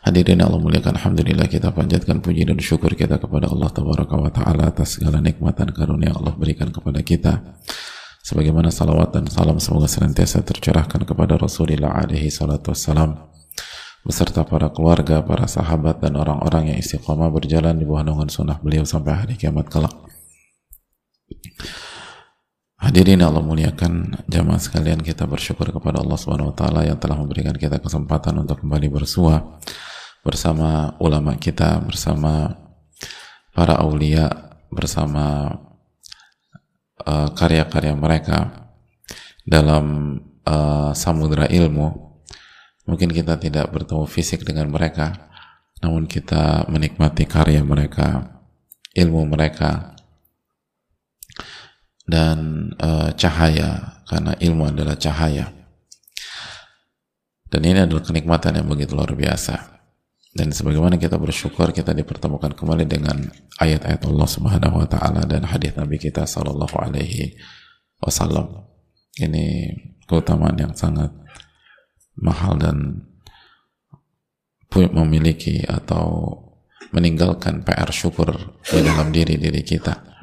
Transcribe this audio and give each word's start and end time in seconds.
Hadirin 0.00 0.40
Allah 0.40 0.56
muliakan 0.56 0.96
Alhamdulillah 0.96 1.44
kita 1.44 1.76
panjatkan 1.76 2.24
puji 2.24 2.48
dan 2.48 2.56
syukur 2.56 2.96
kita 2.96 3.20
kepada 3.20 3.52
Allah 3.52 3.68
Tabaraka 3.68 4.16
wa 4.16 4.32
Ta'ala 4.32 4.72
atas 4.72 4.96
segala 4.96 5.20
nikmat 5.20 5.60
dan 5.60 5.76
karunia 5.76 6.16
Allah 6.16 6.32
berikan 6.40 6.72
kepada 6.72 7.04
kita. 7.04 7.44
Sebagaimana 8.24 8.72
salawat 8.72 9.12
dan 9.12 9.28
salam 9.28 9.60
semoga 9.60 9.92
senantiasa 9.92 10.40
tercurahkan 10.40 11.04
kepada 11.04 11.36
Rasulullah 11.36 12.00
alaihi 12.00 12.32
salatu 12.32 12.72
wassalam. 12.72 13.28
Beserta 14.00 14.40
para 14.48 14.72
keluarga, 14.72 15.20
para 15.20 15.44
sahabat 15.44 16.00
dan 16.00 16.16
orang-orang 16.16 16.72
yang 16.72 16.78
istiqomah 16.80 17.28
berjalan 17.28 17.76
di 17.76 17.84
bawah 17.84 18.00
naungan 18.00 18.32
sunnah 18.32 18.56
beliau 18.56 18.88
sampai 18.88 19.12
hari 19.12 19.34
kiamat 19.36 19.68
kelak 19.68 19.92
Hadirin 22.80 23.20
Allah 23.20 23.44
muliakan 23.44 24.24
jamaah 24.24 24.56
sekalian 24.56 25.04
kita 25.04 25.28
bersyukur 25.28 25.68
kepada 25.68 26.00
Allah 26.00 26.16
Subhanahu 26.16 26.48
wa 26.48 26.56
taala 26.56 26.80
yang 26.80 26.96
telah 26.96 27.12
memberikan 27.20 27.52
kita 27.52 27.76
kesempatan 27.76 28.40
untuk 28.40 28.64
kembali 28.64 28.88
bersua 28.88 29.60
bersama 30.24 30.96
ulama 30.96 31.36
kita, 31.36 31.76
bersama 31.84 32.56
para 33.52 33.76
aulia, 33.84 34.56
bersama 34.72 35.52
uh, 37.04 37.28
karya-karya 37.36 37.92
uh, 37.92 38.00
mereka 38.00 38.72
dalam 39.44 40.16
uh, 40.48 40.96
samudra 40.96 41.52
ilmu. 41.52 42.16
Mungkin 42.88 43.12
kita 43.12 43.36
tidak 43.36 43.76
bertemu 43.76 44.08
fisik 44.08 44.40
dengan 44.40 44.72
mereka, 44.72 45.28
namun 45.84 46.08
kita 46.08 46.64
menikmati 46.72 47.28
karya 47.28 47.60
mereka, 47.60 48.40
ilmu 48.96 49.28
mereka, 49.28 49.99
dan 52.10 52.70
uh, 52.82 53.14
cahaya, 53.14 54.02
karena 54.10 54.34
ilmu 54.42 54.74
adalah 54.74 54.98
cahaya. 54.98 55.54
Dan 57.46 57.62
ini 57.62 57.86
adalah 57.86 58.02
kenikmatan 58.02 58.58
yang 58.58 58.66
begitu 58.66 58.94
luar 58.98 59.14
biasa 59.14 59.80
dan 60.30 60.54
sebagaimana 60.54 60.94
kita 60.94 61.18
bersyukur 61.18 61.74
kita 61.74 61.90
dipertemukan 61.90 62.54
kembali 62.54 62.86
dengan 62.86 63.34
ayat-ayat 63.58 64.06
Allah 64.06 64.28
Subhanahu 64.30 64.78
wa 64.78 64.86
taala 64.86 65.26
dan 65.26 65.42
hadis 65.42 65.74
Nabi 65.74 65.98
kita 65.98 66.22
sallallahu 66.22 66.78
alaihi 66.78 67.34
wasallam. 67.98 68.70
Ini 69.18 69.74
keutamaan 70.06 70.54
yang 70.54 70.70
sangat 70.78 71.10
mahal 72.14 72.54
dan 72.62 73.10
memiliki 74.70 75.66
atau 75.66 76.30
meninggalkan 76.94 77.66
PR 77.66 77.90
syukur 77.90 78.30
di 78.70 78.86
dalam 78.86 79.10
diri 79.10 79.34
diri 79.34 79.66
kita. 79.66 80.19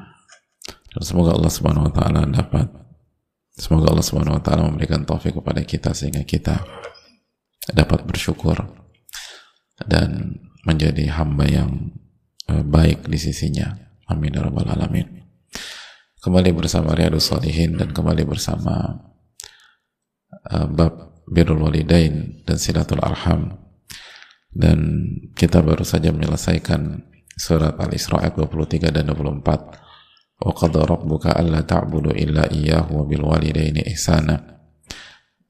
Dan 0.98 1.06
semoga 1.06 1.30
Allah 1.30 1.52
Subhanahu 1.54 1.86
wa 1.86 1.94
taala 1.94 2.26
dapat 2.26 2.66
semoga 3.54 3.94
Allah 3.94 4.02
Subhanahu 4.02 4.34
wa 4.34 4.42
taala 4.42 4.66
memberikan 4.66 5.06
taufik 5.06 5.38
kepada 5.38 5.62
kita 5.62 5.94
sehingga 5.94 6.26
kita 6.26 6.58
dapat 7.70 8.02
bersyukur 8.02 8.58
dan 9.86 10.42
menjadi 10.66 11.06
hamba 11.14 11.46
yang 11.46 11.94
uh, 12.50 12.66
baik 12.66 13.06
di 13.06 13.14
sisinya. 13.14 13.78
Amin 14.10 14.34
ya 14.34 14.42
rabbal 14.42 14.66
alamin. 14.66 15.22
Kembali 16.18 16.50
bersama 16.50 16.98
Riyadus 16.98 17.30
Salihin 17.30 17.78
dan 17.78 17.94
kembali 17.94 18.26
bersama 18.26 18.98
uh, 20.50 20.66
bab 20.66 21.22
birrul 21.30 21.62
walidain 21.62 22.42
dan 22.42 22.58
silatul 22.58 23.06
arham. 23.06 23.54
Dan 24.50 25.06
kita 25.38 25.62
baru 25.62 25.86
saja 25.86 26.10
menyelesaikan 26.10 27.06
surat 27.38 27.78
Al-Isra 27.78 28.26
ayat 28.26 28.34
23 28.34 28.90
dan 28.90 29.14
24. 29.14 29.87
وقضى 30.42 30.80
ربك 30.80 31.26
ألا 31.26 31.60
تعبد 31.60 32.06
إلا 32.06 32.50
إياه 32.50 32.92
وبالوالدين 32.92 33.78
إحسانا. 33.86 34.58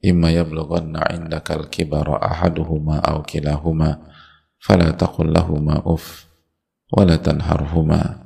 إما 0.05 0.31
يبلغن 0.31 0.97
عندك 0.97 1.51
الكبر 1.51 2.25
أحدهما 2.25 2.97
أو 2.99 3.21
كلاهما 3.21 3.99
فلا 4.59 4.91
تقل 4.91 5.33
لهما 5.33 5.83
أف 5.85 6.27
ولا 6.97 7.15
تنهرهما 7.15 8.25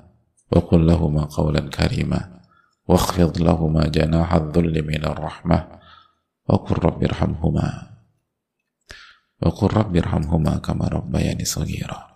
وقل 0.51 0.87
لهما 0.87 1.23
قولا 1.23 1.59
كريما 1.69 2.39
واخفض 2.87 3.41
لهما 3.41 3.87
جناح 3.87 4.33
الذل 4.33 4.87
من 4.87 5.05
الرحمة 5.05 5.67
وقل 6.49 6.75
رب 6.85 7.03
ارحمهما 7.03 7.67
وقل 9.41 9.67
رب 9.67 9.95
ارحمهما 9.95 10.57
كما 10.57 10.87
ربياني 10.87 11.45
صغيرا. 11.45 12.12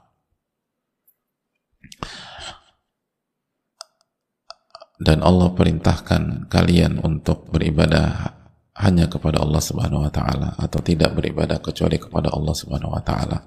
Dan 4.98 5.22
Allah 5.22 5.54
perintahkan 5.54 6.50
kalian 6.50 6.98
untuk 7.06 7.54
beribadah 7.54 8.34
hanya 8.78 9.10
kepada 9.10 9.42
Allah 9.42 9.62
Subhanahu 9.62 10.06
wa 10.06 10.12
taala 10.14 10.54
atau 10.58 10.82
tidak 10.82 11.14
beribadah 11.18 11.62
kecuali 11.62 11.98
kepada 12.02 12.34
Allah 12.34 12.54
Subhanahu 12.54 12.94
wa 12.94 13.02
taala. 13.02 13.46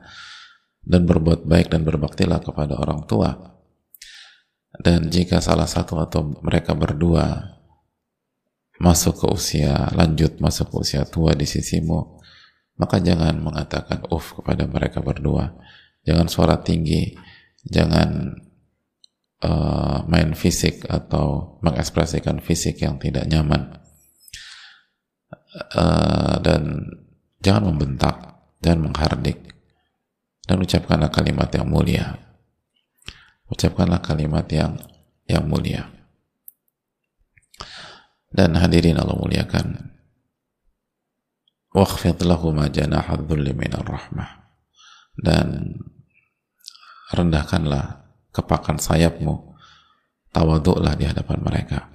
Dan 0.80 1.04
berbuat 1.04 1.44
baik 1.44 1.76
dan 1.76 1.84
berbaktilah 1.84 2.40
kepada 2.40 2.78
orang 2.80 3.04
tua. 3.04 3.36
Dan 4.80 5.12
jika 5.12 5.42
salah 5.44 5.68
satu 5.68 6.00
atau 6.00 6.40
mereka 6.40 6.72
berdua 6.72 7.58
masuk 8.80 9.20
ke 9.20 9.26
usia 9.28 9.92
lanjut 9.92 10.40
masuk 10.40 10.72
ke 10.72 10.76
usia 10.80 11.04
tua 11.04 11.36
di 11.36 11.44
sisimu 11.44 12.16
maka 12.80 12.96
jangan 12.96 13.36
mengatakan 13.44 14.08
uff 14.08 14.40
kepada 14.40 14.64
mereka 14.64 15.04
berdua. 15.04 15.52
Jangan 16.08 16.32
suara 16.32 16.56
tinggi 16.64 17.12
jangan 17.60 18.40
uh, 19.44 20.04
main 20.06 20.36
fisik 20.36 20.84
atau 20.88 21.58
mengekspresikan 21.64 22.40
fisik 22.40 22.80
yang 22.84 23.00
tidak 23.00 23.28
nyaman. 23.28 23.80
Uh, 25.74 26.38
dan 26.44 26.86
jangan 27.42 27.74
membentak 27.74 28.16
dan 28.62 28.84
menghardik. 28.84 29.50
Dan 30.44 30.62
ucapkanlah 30.62 31.12
kalimat 31.12 31.46
yang 31.54 31.66
mulia. 31.68 32.18
Ucapkanlah 33.50 34.02
kalimat 34.02 34.46
yang 34.50 34.78
yang 35.26 35.46
mulia. 35.46 35.90
Dan 38.30 38.54
hadirin 38.58 38.98
Allah 38.98 39.18
muliakan. 39.18 39.94
Waqfid 41.70 42.18
lahuma 42.26 42.66
minar 42.66 43.86
rahmah. 43.86 44.30
Dan 45.14 45.78
rendahkanlah 47.14 48.09
kepakan 48.30 48.78
sayapmu. 48.78 49.54
Tawaduklah 50.30 50.94
di 50.94 51.10
hadapan 51.10 51.38
mereka. 51.42 51.90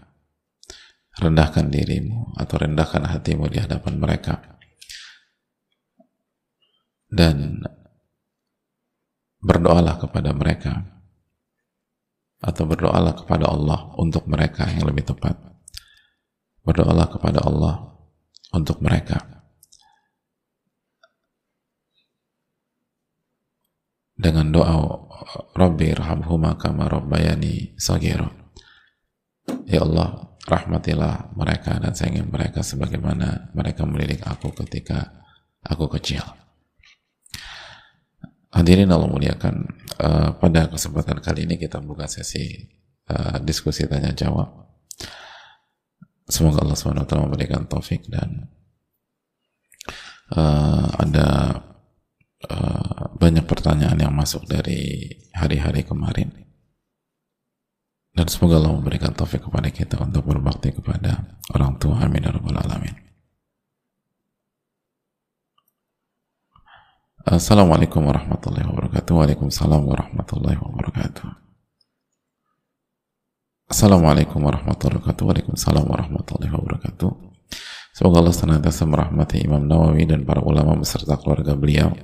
Rendahkan 1.15 1.71
dirimu 1.71 2.35
atau 2.35 2.55
rendahkan 2.59 3.07
hatimu 3.07 3.47
di 3.47 3.63
hadapan 3.63 3.95
mereka. 3.95 4.59
Dan 7.07 7.63
berdoalah 9.39 9.95
kepada 9.95 10.35
mereka. 10.35 10.83
Atau 12.43 12.67
berdoalah 12.67 13.15
kepada 13.15 13.47
Allah 13.47 13.95
untuk 13.95 14.27
mereka 14.27 14.67
yang 14.67 14.83
lebih 14.91 15.07
tepat. 15.07 15.39
Berdoalah 16.67 17.07
kepada 17.07 17.39
Allah 17.47 17.95
untuk 18.51 18.83
mereka. 18.83 19.23
Dengan 24.19 24.51
doa 24.51 25.04
Rabbi 25.55 25.91
irhamhuma 25.91 26.59
kama 26.59 26.87
rabbayani 26.89 27.75
sagira 27.79 28.29
ya 29.65 29.81
Allah 29.81 30.37
rahmatilah 30.45 31.33
mereka 31.33 31.77
dan 31.81 31.93
sayangi 31.97 32.25
mereka 32.25 32.61
sebagaimana 32.61 33.49
mereka 33.57 33.85
mendidik 33.85 34.21
aku 34.25 34.53
ketika 34.53 35.09
aku 35.65 35.89
kecil 35.97 36.21
Hadirin 38.55 38.87
Allah 38.87 39.11
muliakan, 39.11 39.67
uh, 39.99 40.31
pada 40.39 40.71
kesempatan 40.71 41.19
kali 41.19 41.43
ini 41.43 41.59
kita 41.59 41.83
buka 41.83 42.07
sesi 42.07 42.63
uh, 43.11 43.35
diskusi 43.43 43.83
tanya 43.83 44.15
jawab. 44.15 44.47
Semoga 46.31 46.63
Allah 46.63 46.79
SWT 46.79 47.19
memberikan 47.19 47.67
taufik 47.67 48.07
dan 48.07 48.47
uh, 50.31 50.87
ada 51.03 51.27
uh, 52.45 53.13
banyak 53.17 53.45
pertanyaan 53.49 53.97
yang 53.97 54.13
masuk 54.13 54.45
dari 54.45 55.09
hari-hari 55.33 55.81
kemarin. 55.83 56.31
Dan 58.15 58.31
semoga 58.31 58.63
Allah 58.63 58.71
memberikan 58.79 59.11
taufik 59.11 59.43
kepada 59.43 59.67
kita 59.67 59.99
untuk 59.99 60.23
berbakti 60.23 60.71
kepada 60.71 61.35
orang 61.51 61.75
tua. 61.75 61.99
Amin. 61.99 62.23
Ya 62.23 62.31
Rabbal 62.31 62.55
Alamin. 62.55 62.95
Assalamualaikum 67.25 68.05
warahmatullahi 68.05 68.69
wabarakatuh. 68.69 69.11
Waalaikumsalam 69.17 69.81
warahmatullahi 69.83 70.61
wabarakatuh. 70.61 71.27
Assalamualaikum 73.65 74.45
warahmatullahi 74.45 75.01
wabarakatuh. 75.01 75.23
Waalaikumsalam 75.25 75.83
warahmatullahi 75.89 76.53
wabarakatuh. 76.53 77.09
Semoga 77.97 78.21
Allah 78.21 78.35
senantiasa 78.35 78.85
merahmati 78.85 79.41
Imam 79.41 79.65
Nawawi 79.65 80.05
dan 80.05 80.21
para 80.21 80.39
ulama 80.45 80.77
beserta 80.77 81.17
keluarga 81.17 81.57
beliau. 81.57 81.97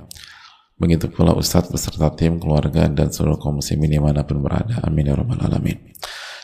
Begitu 0.82 1.06
pula 1.14 1.30
Ustadz 1.30 1.70
beserta 1.70 2.10
tim, 2.10 2.42
keluarga, 2.42 2.90
dan 2.90 3.14
seluruh 3.14 3.38
kaum 3.38 3.62
muslimin 3.62 3.86
di 3.86 4.02
mana 4.02 4.26
pun 4.26 4.42
berada. 4.42 4.82
Amin 4.82 5.06
ya 5.06 5.14
rabbal 5.14 5.38
alamin. 5.38 5.78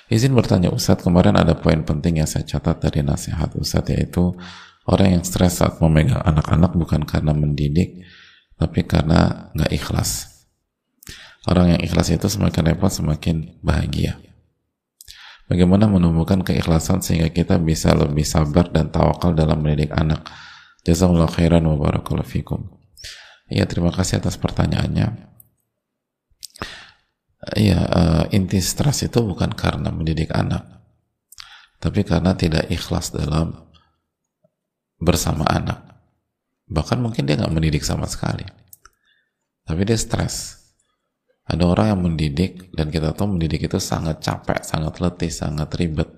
Izin 0.06 0.30
bertanya 0.30 0.70
Ustadz, 0.70 1.02
kemarin 1.02 1.34
ada 1.34 1.58
poin 1.58 1.82
penting 1.82 2.22
yang 2.22 2.30
saya 2.30 2.46
catat 2.46 2.78
dari 2.78 3.02
nasihat 3.02 3.50
Ustadz 3.58 3.90
yaitu 3.90 4.38
orang 4.86 5.18
yang 5.18 5.22
stres 5.26 5.58
saat 5.58 5.82
memegang 5.82 6.22
anak-anak 6.22 6.70
bukan 6.78 7.02
karena 7.02 7.34
mendidik, 7.34 8.06
tapi 8.54 8.86
karena 8.86 9.50
nggak 9.58 9.74
ikhlas. 9.74 10.38
Orang 11.50 11.74
yang 11.74 11.82
ikhlas 11.82 12.14
itu 12.14 12.30
semakin 12.30 12.62
repot 12.70 12.94
semakin 12.94 13.58
bahagia. 13.58 14.22
Bagaimana 15.50 15.90
menumbuhkan 15.90 16.46
keikhlasan 16.46 17.02
sehingga 17.02 17.34
kita 17.34 17.58
bisa 17.58 17.90
lebih 17.90 18.22
sabar 18.22 18.70
dan 18.70 18.94
tawakal 18.94 19.34
dalam 19.34 19.66
mendidik 19.66 19.90
anak. 19.98 20.30
Jazakallahu 20.86 21.34
khairan 21.34 21.66
wa 21.66 21.74
barakallahu 21.74 22.22
fikum. 22.22 22.77
Iya, 23.48 23.64
terima 23.64 23.92
kasih 23.92 24.20
atas 24.20 24.36
pertanyaannya. 24.36 25.28
Iya, 27.56 27.80
uh, 27.80 28.24
inti 28.34 28.60
stres 28.60 29.08
itu 29.08 29.24
bukan 29.24 29.56
karena 29.56 29.88
mendidik 29.88 30.28
anak, 30.36 30.84
tapi 31.80 32.04
karena 32.04 32.36
tidak 32.36 32.68
ikhlas 32.68 33.14
dalam 33.14 33.56
bersama 35.00 35.48
anak. 35.48 35.80
Bahkan 36.68 37.00
mungkin 37.00 37.24
dia 37.24 37.40
nggak 37.40 37.54
mendidik 37.54 37.86
sama 37.86 38.04
sekali, 38.04 38.44
tapi 39.64 39.80
dia 39.88 39.96
stres 39.96 40.58
ada 41.48 41.64
orang 41.64 41.96
yang 41.96 42.00
mendidik 42.04 42.68
dan 42.76 42.92
kita 42.92 43.16
tahu 43.16 43.40
mendidik 43.40 43.64
itu 43.64 43.80
sangat 43.80 44.20
capek, 44.20 44.60
sangat 44.60 45.00
letih, 45.00 45.32
sangat 45.32 45.72
ribet, 45.80 46.12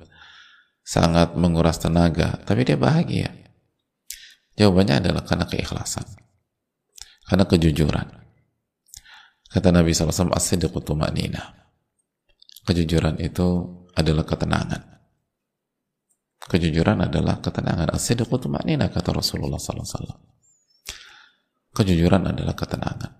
sangat 0.82 1.38
menguras 1.38 1.78
tenaga, 1.78 2.34
tapi 2.42 2.66
dia 2.66 2.74
bahagia. 2.74 3.30
Jawabannya 4.58 4.98
adalah 4.98 5.22
karena 5.22 5.46
keikhlasan, 5.46 6.02
karena 7.30 7.46
kejujuran. 7.46 8.06
Kata 9.50 9.70
Nabi 9.70 9.94
SAW, 9.94 10.34
as-sidqu 10.34 10.82
Kejujuran 12.66 13.14
itu 13.22 13.46
adalah 13.94 14.26
ketenangan. 14.26 14.82
Kejujuran 16.42 17.06
adalah 17.06 17.38
ketenangan. 17.38 17.94
As-sidqu 17.94 18.26
kata 18.26 19.10
Rasulullah 19.14 19.62
SAW. 19.62 20.10
Kejujuran 21.70 22.26
adalah 22.26 22.58
ketenangan. 22.58 23.14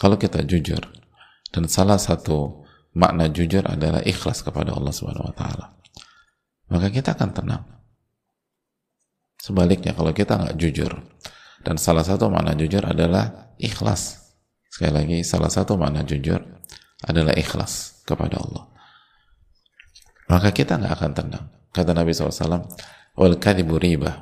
Kalau 0.00 0.16
kita 0.16 0.40
jujur, 0.48 0.80
dan 1.52 1.68
salah 1.68 2.00
satu 2.00 2.64
makna 2.96 3.28
jujur 3.28 3.68
adalah 3.68 4.00
ikhlas 4.00 4.40
kepada 4.40 4.72
Allah 4.72 4.90
Subhanahu 4.90 5.28
wa 5.28 5.36
taala. 5.36 5.66
Maka 6.72 6.88
kita 6.88 7.12
akan 7.12 7.30
tenang. 7.36 7.64
Sebaliknya 9.38 9.92
kalau 9.92 10.16
kita 10.16 10.40
nggak 10.40 10.56
jujur 10.56 11.04
dan 11.64 11.80
salah 11.80 12.04
satu 12.04 12.28
makna 12.28 12.52
jujur 12.52 12.84
adalah 12.84 13.56
ikhlas. 13.56 14.20
Sekali 14.68 14.92
lagi 14.92 15.18
salah 15.24 15.48
satu 15.48 15.80
makna 15.80 16.04
jujur 16.04 16.38
adalah 17.02 17.32
ikhlas 17.32 18.04
kepada 18.04 18.38
Allah. 18.38 18.68
Maka 20.28 20.52
kita 20.52 20.76
nggak 20.76 20.94
akan 20.94 21.12
tenang. 21.16 21.46
Kata 21.74 21.90
Nabi 21.90 22.14
SAW, 22.14 22.68
wal 23.18 23.36
riba. 23.80 24.12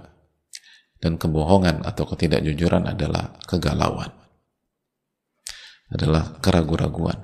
Dan 1.03 1.19
kebohongan 1.19 1.83
atau 1.83 2.06
ketidakjujuran 2.06 2.87
adalah 2.87 3.35
kegalauan 3.50 4.23
adalah 5.93 6.41
keraguan-raguan. 6.41 7.21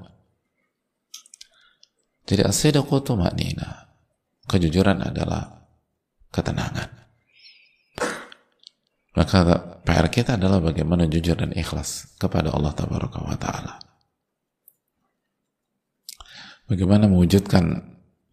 Jadi 2.29 2.45
as-sidqu 2.45 3.17
maknina. 3.17 3.89
Kejujuran 4.45 5.01
adalah 5.01 5.69
ketenangan. 6.29 6.98
Maka 9.19 9.59
PR 9.83 10.07
kita 10.07 10.39
adalah 10.39 10.63
bagaimana 10.63 11.11
jujur 11.11 11.35
dan 11.35 11.51
ikhlas 11.51 12.15
kepada 12.23 12.55
Allah 12.55 12.71
Tabaraka 12.71 13.19
wa 13.19 13.35
Ta'ala. 13.35 13.83
Bagaimana 16.71 17.11
mewujudkan 17.11 17.83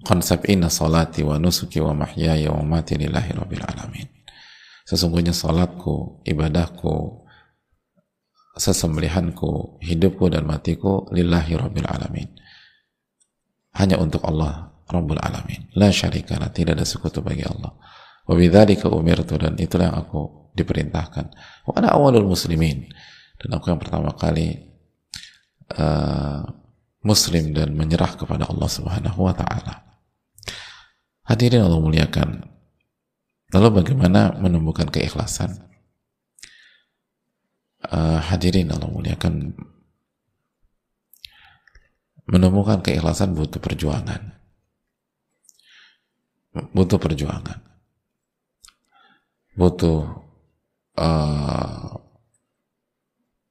konsep 0.05 0.45
inna 0.45 0.69
salati 0.69 1.25
wa 1.25 1.41
nusuki 1.41 1.81
wa 1.81 1.97
mahyaya 1.97 2.53
wa 2.53 2.61
mati 2.61 3.01
lillahi 3.01 3.33
rabbil 3.33 3.65
alamin. 3.65 4.05
Sesungguhnya 4.85 5.33
salatku, 5.33 6.21
ibadahku, 6.21 7.25
sesembelihanku, 8.53 9.81
hidupku 9.81 10.29
dan 10.29 10.45
matiku 10.45 11.09
lillahi 11.09 11.57
rabbil 11.57 11.89
alamin. 11.89 12.29
Hanya 13.73 13.97
untuk 13.97 14.21
Allah 14.21 14.69
Rabbul 14.85 15.17
Alamin. 15.17 15.73
La 15.75 15.89
syarikana, 15.89 16.53
tidak 16.53 16.77
ada 16.77 16.85
sekutu 16.85 17.19
bagi 17.25 17.41
Allah. 17.41 17.73
Wa 18.29 18.37
bidzalika 18.37 18.87
umirtu 18.87 19.35
dan 19.41 19.57
itulah 19.57 19.89
yang 19.89 19.97
aku 19.97 20.44
diperintahkan. 20.55 21.25
Wa 21.67 21.83
awalul 21.91 22.25
muslimin. 22.25 22.87
Dan 23.35 23.49
aku 23.59 23.69
yang 23.69 23.81
pertama 23.83 24.15
kali 24.15 24.55
uh, 25.75 26.41
muslim 27.03 27.51
dan 27.51 27.75
menyerah 27.75 28.15
kepada 28.15 28.47
Allah 28.47 28.69
Subhanahu 28.71 29.19
wa 29.27 29.35
taala. 29.35 29.83
Hadirin 31.27 31.61
Allah 31.61 31.83
muliakan. 31.83 32.47
Lalu 33.53 33.83
bagaimana 33.83 34.33
menumbuhkan 34.39 34.89
keikhlasan? 34.89 35.65
uh, 37.91 38.19
hadirin 38.21 38.71
Allah 38.73 38.89
muliakan 38.89 39.53
menemukan 42.25 42.81
keikhlasan 42.81 43.37
butuh 43.37 43.61
perjuangan 43.61 44.33
butuh 46.73 46.97
perjuangan 46.97 47.59
butuh 49.53 50.24
uh, 50.99 51.95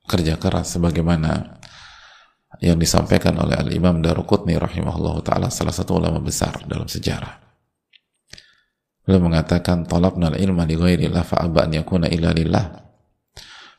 kerja 0.05 0.37
keras 0.37 0.76
sebagaimana 0.76 1.61
yang 2.62 2.79
disampaikan 2.79 3.35
oleh 3.41 3.58
Al-Imam 3.58 3.99
Daruqutni 3.99 4.55
rahimahullah 4.55 5.25
ta'ala 5.25 5.49
salah 5.50 5.75
satu 5.75 5.99
ulama 5.99 6.20
besar 6.20 6.64
dalam 6.69 6.87
sejarah 6.87 7.41
beliau 9.05 9.20
mengatakan 9.20 9.85
talabna 9.85 10.32
ilma 10.37 10.64
li 10.64 10.76
ghairillah 10.79 11.25
fa'aba 11.25 11.69
an 11.69 11.70
yakuna 11.76 12.08
illa 12.08 12.32
lillah 12.32 12.84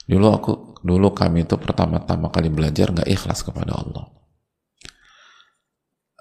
Dulu 0.05 0.25
aku, 0.29 0.51
dulu 0.85 1.17
kami 1.17 1.49
itu 1.49 1.57
pertama-tama 1.57 2.29
kali 2.29 2.53
belajar 2.53 2.93
nggak 2.93 3.09
ikhlas 3.09 3.41
kepada 3.41 3.73
Allah. 3.73 4.05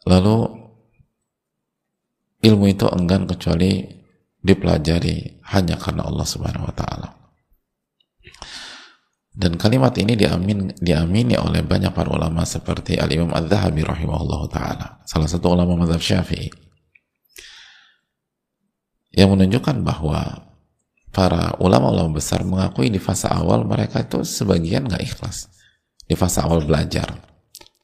Lalu 0.09 0.37
ilmu 2.45 2.65
itu 2.69 2.89
enggan 2.89 3.29
kecuali 3.29 3.85
dipelajari 4.41 5.45
hanya 5.53 5.77
karena 5.77 6.09
Allah 6.09 6.27
Subhanahu 6.29 6.69
wa 6.69 6.75
taala. 6.77 7.09
Dan 9.35 9.59
kalimat 9.59 9.91
ini 9.99 10.15
diamin, 10.15 10.71
diamini 10.79 11.35
oleh 11.35 11.67
banyak 11.67 11.91
para 11.91 12.07
ulama 12.07 12.47
seperti 12.47 12.95
Al-Imam 13.03 13.35
Al-Zahabi 13.35 13.83
rahimahullah 13.83 14.43
ta'ala. 14.47 14.87
Salah 15.03 15.27
satu 15.27 15.51
ulama 15.51 15.75
mazhab 15.75 15.99
syafi'i. 15.99 16.55
Yang 19.11 19.29
menunjukkan 19.35 19.83
bahwa 19.83 20.47
para 21.11 21.59
ulama-ulama 21.59 22.15
besar 22.15 22.47
mengakui 22.47 22.95
di 22.95 23.03
fase 23.03 23.27
awal 23.27 23.67
mereka 23.67 24.07
itu 24.07 24.23
sebagian 24.23 24.87
nggak 24.87 25.03
ikhlas. 25.03 25.51
Di 26.07 26.15
fase 26.15 26.39
awal 26.39 26.63
belajar 26.63 27.11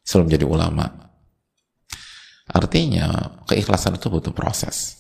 sebelum 0.07 0.31
jadi 0.31 0.47
ulama. 0.47 0.87
Artinya 2.47 3.39
keikhlasan 3.51 3.99
itu 3.99 4.07
butuh 4.07 4.31
proses. 4.31 4.99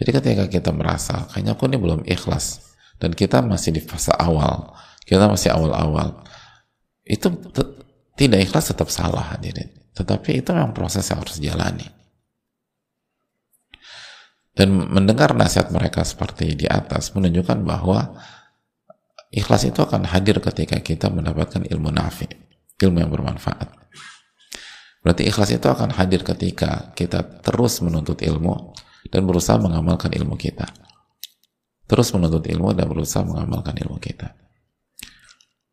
Jadi 0.00 0.10
ketika 0.16 0.44
kita 0.48 0.72
merasa 0.72 1.28
kayaknya 1.28 1.52
aku 1.52 1.68
ini 1.68 1.76
belum 1.76 2.00
ikhlas. 2.08 2.72
Dan 3.00 3.12
kita 3.12 3.44
masih 3.44 3.76
di 3.76 3.80
fase 3.84 4.12
awal 4.16 4.72
kita 5.04 5.28
masih 5.30 5.52
awal-awal 5.52 6.24
itu 7.04 7.26
tidak 8.18 8.40
ikhlas 8.44 8.70
tetap 8.72 8.88
salah 8.88 9.34
hadirin 9.34 9.68
tetapi 9.96 10.40
itu 10.40 10.50
memang 10.54 10.72
proses 10.72 11.04
yang 11.08 11.20
harus 11.20 11.36
dijalani 11.40 11.88
dan 14.60 14.76
mendengar 14.76 15.32
nasihat 15.32 15.70
mereka 15.72 16.04
seperti 16.04 16.52
di 16.52 16.66
atas 16.66 17.14
menunjukkan 17.14 17.64
bahwa 17.64 18.18
ikhlas 19.30 19.64
itu 19.64 19.78
akan 19.78 20.04
hadir 20.10 20.42
ketika 20.42 20.82
kita 20.82 21.06
mendapatkan 21.08 21.62
ilmu 21.64 21.88
nafi, 21.94 22.26
ilmu 22.82 22.98
yang 22.98 23.08
bermanfaat. 23.08 23.70
Berarti 25.00 25.24
ikhlas 25.24 25.54
itu 25.54 25.64
akan 25.64 25.96
hadir 25.96 26.26
ketika 26.26 26.92
kita 26.92 27.24
terus 27.40 27.80
menuntut 27.80 28.20
ilmu 28.20 28.76
dan 29.08 29.24
berusaha 29.24 29.56
mengamalkan 29.56 30.12
ilmu 30.12 30.36
kita. 30.36 30.68
Terus 31.88 32.12
menuntut 32.12 32.44
ilmu 32.44 32.76
dan 32.76 32.84
berusaha 32.84 33.24
mengamalkan 33.24 33.74
ilmu 33.80 33.96
kita. 33.96 34.36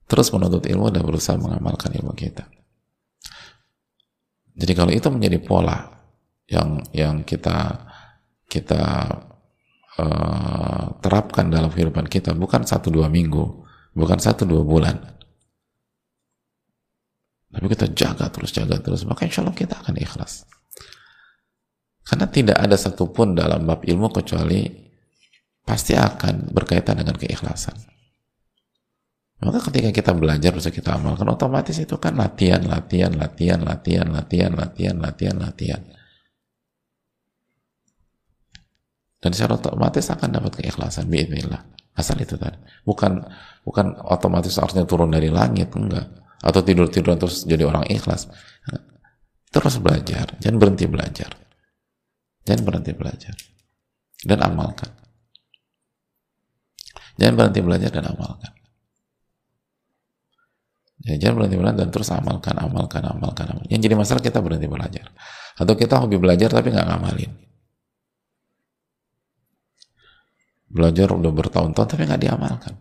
Terus 0.07 0.31
menuntut 0.31 0.63
ilmu 0.63 0.87
dan 0.87 1.03
berusaha 1.03 1.35
mengamalkan 1.35 1.91
ilmu 1.91 2.15
kita. 2.15 2.47
Jadi 4.57 4.73
kalau 4.73 4.89
itu 4.89 5.07
menjadi 5.11 5.37
pola 5.43 5.77
yang 6.47 6.81
yang 6.95 7.21
kita 7.27 7.85
kita 8.47 8.83
uh, 9.99 10.83
terapkan 11.03 11.51
dalam 11.51 11.67
kehidupan 11.67 12.07
kita 12.07 12.31
bukan 12.33 12.63
satu 12.63 12.87
dua 12.87 13.11
minggu, 13.11 13.43
bukan 13.93 14.17
satu 14.17 14.47
dua 14.47 14.63
bulan, 14.63 14.95
tapi 17.51 17.65
kita 17.73 17.91
jaga 17.91 18.31
terus 18.31 18.55
jaga 18.55 18.79
terus 18.79 19.01
maka 19.03 19.27
insya 19.27 19.43
Allah 19.43 19.55
kita 19.55 19.75
akan 19.81 19.95
ikhlas. 19.99 20.47
Karena 22.07 22.29
tidak 22.31 22.57
ada 22.61 22.79
satupun 22.79 23.35
dalam 23.35 23.67
bab 23.67 23.83
ilmu 23.83 24.07
kecuali 24.15 24.63
pasti 25.67 25.91
akan 25.91 26.55
berkaitan 26.55 27.03
dengan 27.03 27.19
keikhlasan. 27.19 27.75
Maka 29.37 29.69
ketika 29.69 29.93
kita 29.93 30.11
belajar 30.17 30.49
bisa 30.49 30.73
kita 30.73 30.97
amalkan 30.97 31.29
otomatis 31.29 31.77
itu 31.77 31.93
kan 32.01 32.17
latihan, 32.17 32.57
latihan, 32.65 33.13
latihan, 33.13 33.61
latihan, 33.61 34.09
latihan, 34.09 34.51
latihan, 34.57 34.97
latihan, 34.97 35.37
latihan. 35.37 35.81
Dan 39.21 39.29
secara 39.33 39.61
otomatis 39.61 40.09
akan 40.09 40.29
dapat 40.41 40.61
keikhlasan 40.61 41.05
biidznillah. 41.05 41.61
Asal 41.93 42.17
itu 42.17 42.33
tadi. 42.37 42.57
Bukan 42.81 43.21
bukan 43.61 43.97
otomatis 44.09 44.57
artinya 44.57 44.89
turun 44.89 45.13
dari 45.13 45.29
langit, 45.29 45.69
enggak. 45.73 46.05
Atau 46.41 46.65
tidur-tiduran 46.65 47.17
terus 47.21 47.45
jadi 47.45 47.65
orang 47.65 47.85
ikhlas. 47.89 48.29
Terus 49.53 49.77
belajar, 49.81 50.33
jangan 50.41 50.57
berhenti 50.57 50.85
belajar. 50.89 51.29
Jangan 52.45 52.63
berhenti 52.65 52.91
belajar. 52.93 53.33
Dan 54.21 54.41
amalkan. 54.41 54.91
Jangan 57.17 57.33
berhenti 57.37 57.61
belajar 57.61 57.89
dan 57.89 58.05
amalkan. 58.05 58.56
Ya, 61.05 61.13
jangan 61.21 61.45
berhenti 61.45 61.57
belajar 61.61 61.77
dan 61.85 61.89
terus 61.93 62.09
amalkan, 62.09 62.57
amalkan, 62.57 63.03
amalkan, 63.05 63.45
amalkan. 63.53 63.69
Yang 63.69 63.81
jadi 63.85 63.95
masalah 63.95 64.21
kita 64.21 64.41
berhenti 64.41 64.65
belajar. 64.65 65.13
Atau 65.53 65.77
kita 65.77 66.01
hobi 66.01 66.17
belajar 66.17 66.49
tapi 66.49 66.73
nggak 66.73 66.87
ngamalin. 66.89 67.31
Belajar 70.67 71.13
udah 71.13 71.31
bertahun-tahun 71.31 71.87
tapi 71.87 72.03
nggak 72.09 72.21
diamalkan. 72.21 72.73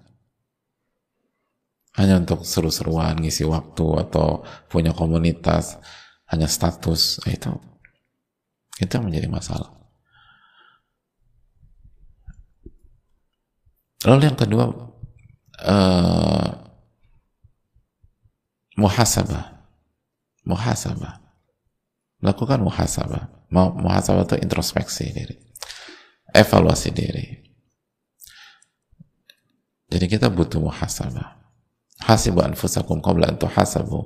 Hanya 1.96 2.20
untuk 2.20 2.44
seru-seruan, 2.44 3.16
ngisi 3.20 3.44
waktu, 3.48 3.86
atau 4.04 4.44
punya 4.68 4.92
komunitas, 4.92 5.80
hanya 6.28 6.44
status, 6.44 7.24
itu 7.24 7.52
itu 8.76 8.92
yang 8.92 9.08
menjadi 9.08 9.28
masalah. 9.32 9.72
Lalu 14.04 14.28
yang 14.28 14.36
kedua, 14.36 14.64
uh, 15.64 16.65
muhasabah. 18.76 19.44
Muhasabah. 20.46 21.20
Lakukan 22.22 22.62
muhasabah. 22.62 23.50
Muhasabah 23.52 24.24
itu 24.28 24.36
introspeksi 24.40 25.10
diri. 25.10 25.36
Evaluasi 26.30 26.90
diri. 26.92 27.26
Jadi 29.90 30.06
kita 30.06 30.28
butuh 30.28 30.60
muhasabah. 30.60 31.36
Hasibu 32.04 32.44
anfusakum 32.44 33.00
qabla 33.00 33.32
an 33.32 33.36
tuhasabu. 33.40 34.04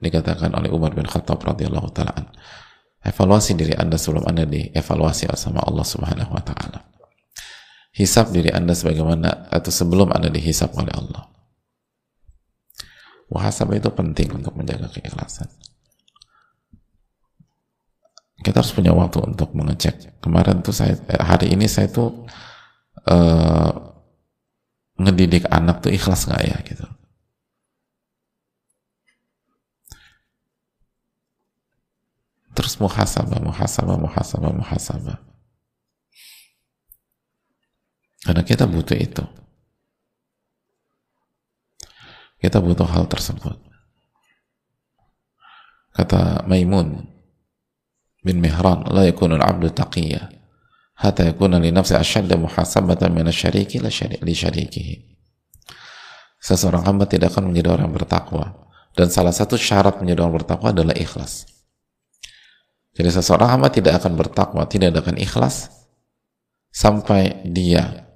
Dikatakan 0.00 0.52
oleh 0.56 0.68
Umar 0.72 0.92
bin 0.96 1.04
Khattab 1.04 1.40
radhiyallahu 1.40 1.92
taala 1.92 2.32
evaluasi 3.04 3.56
diri 3.56 3.72
Anda 3.76 3.96
sebelum 3.96 4.28
Anda 4.28 4.44
dievaluasi 4.44 5.28
sama 5.36 5.64
Allah 5.64 5.84
Subhanahu 5.84 6.32
wa 6.36 6.42
taala. 6.44 6.84
Hisap 7.96 8.30
diri 8.30 8.52
Anda 8.52 8.76
sebagaimana 8.76 9.50
atau 9.50 9.72
sebelum 9.72 10.12
Anda 10.12 10.28
dihisap 10.30 10.76
oleh 10.76 10.92
Allah. 10.94 11.29
Muhasabah 13.30 13.78
itu 13.78 13.90
penting 13.94 14.28
untuk 14.34 14.52
menjaga 14.58 14.90
keikhlasan. 14.90 15.46
Kita 18.40 18.64
harus 18.64 18.74
punya 18.74 18.90
waktu 18.90 19.22
untuk 19.22 19.52
mengecek. 19.54 20.18
Kemarin 20.18 20.64
tuh 20.64 20.74
saya 20.74 20.96
eh, 20.96 21.22
hari 21.22 21.52
ini 21.54 21.68
saya 21.68 21.92
tuh 21.92 22.26
uh, 23.06 23.72
ngedidik 24.98 25.46
anak 25.52 25.84
tuh 25.84 25.92
ikhlas 25.92 26.26
nggak 26.26 26.42
ya 26.42 26.56
gitu. 26.64 26.86
terus 32.60 32.76
muhasabah, 32.76 33.40
muhasabah, 33.40 33.96
muhasabah, 33.96 34.52
muhasabah. 34.52 35.18
Karena 38.20 38.42
kita 38.44 38.68
butuh 38.68 39.00
itu. 39.00 39.24
Kita 42.40 42.56
butuh 42.58 42.88
hal 42.88 43.04
tersebut. 43.04 43.60
Kata 45.92 46.48
Maimun 46.48 47.04
bin 48.24 48.40
Mihran, 48.40 48.88
la 48.88 49.04
yakunu 49.04 49.36
al-'abdu 49.36 49.68
taqiyya 49.68 50.40
hatta 51.00 51.28
yakuna 51.32 51.60
li 51.60 51.68
nafsi 51.72 51.96
ashadda 51.96 52.40
muhasabatan 52.40 53.12
min 53.12 53.28
asy-syariki 53.28 53.80
li 54.24 54.34
syarikihi. 54.36 54.96
Seseorang 56.40 56.88
hamba 56.88 57.04
tidak 57.04 57.36
akan 57.36 57.52
menjadi 57.52 57.76
orang 57.76 57.92
bertakwa 57.92 58.72
dan 58.96 59.12
salah 59.12 59.32
satu 59.32 59.60
syarat 59.60 60.00
menjadi 60.00 60.24
orang 60.24 60.40
bertakwa 60.40 60.72
adalah 60.72 60.96
ikhlas. 60.96 61.44
Jadi 62.96 63.12
seseorang 63.12 63.60
hamba 63.60 63.68
tidak 63.68 64.00
akan 64.00 64.16
bertakwa, 64.16 64.64
tidak 64.64 64.96
akan 65.04 65.20
ikhlas 65.20 65.68
sampai 66.72 67.44
dia 67.44 68.08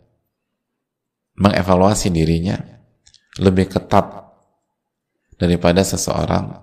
mengevaluasi 1.37 2.09
dirinya 2.09 2.74
lebih 3.41 3.71
ketat 3.71 4.31
daripada 5.39 5.83
seseorang 5.83 6.55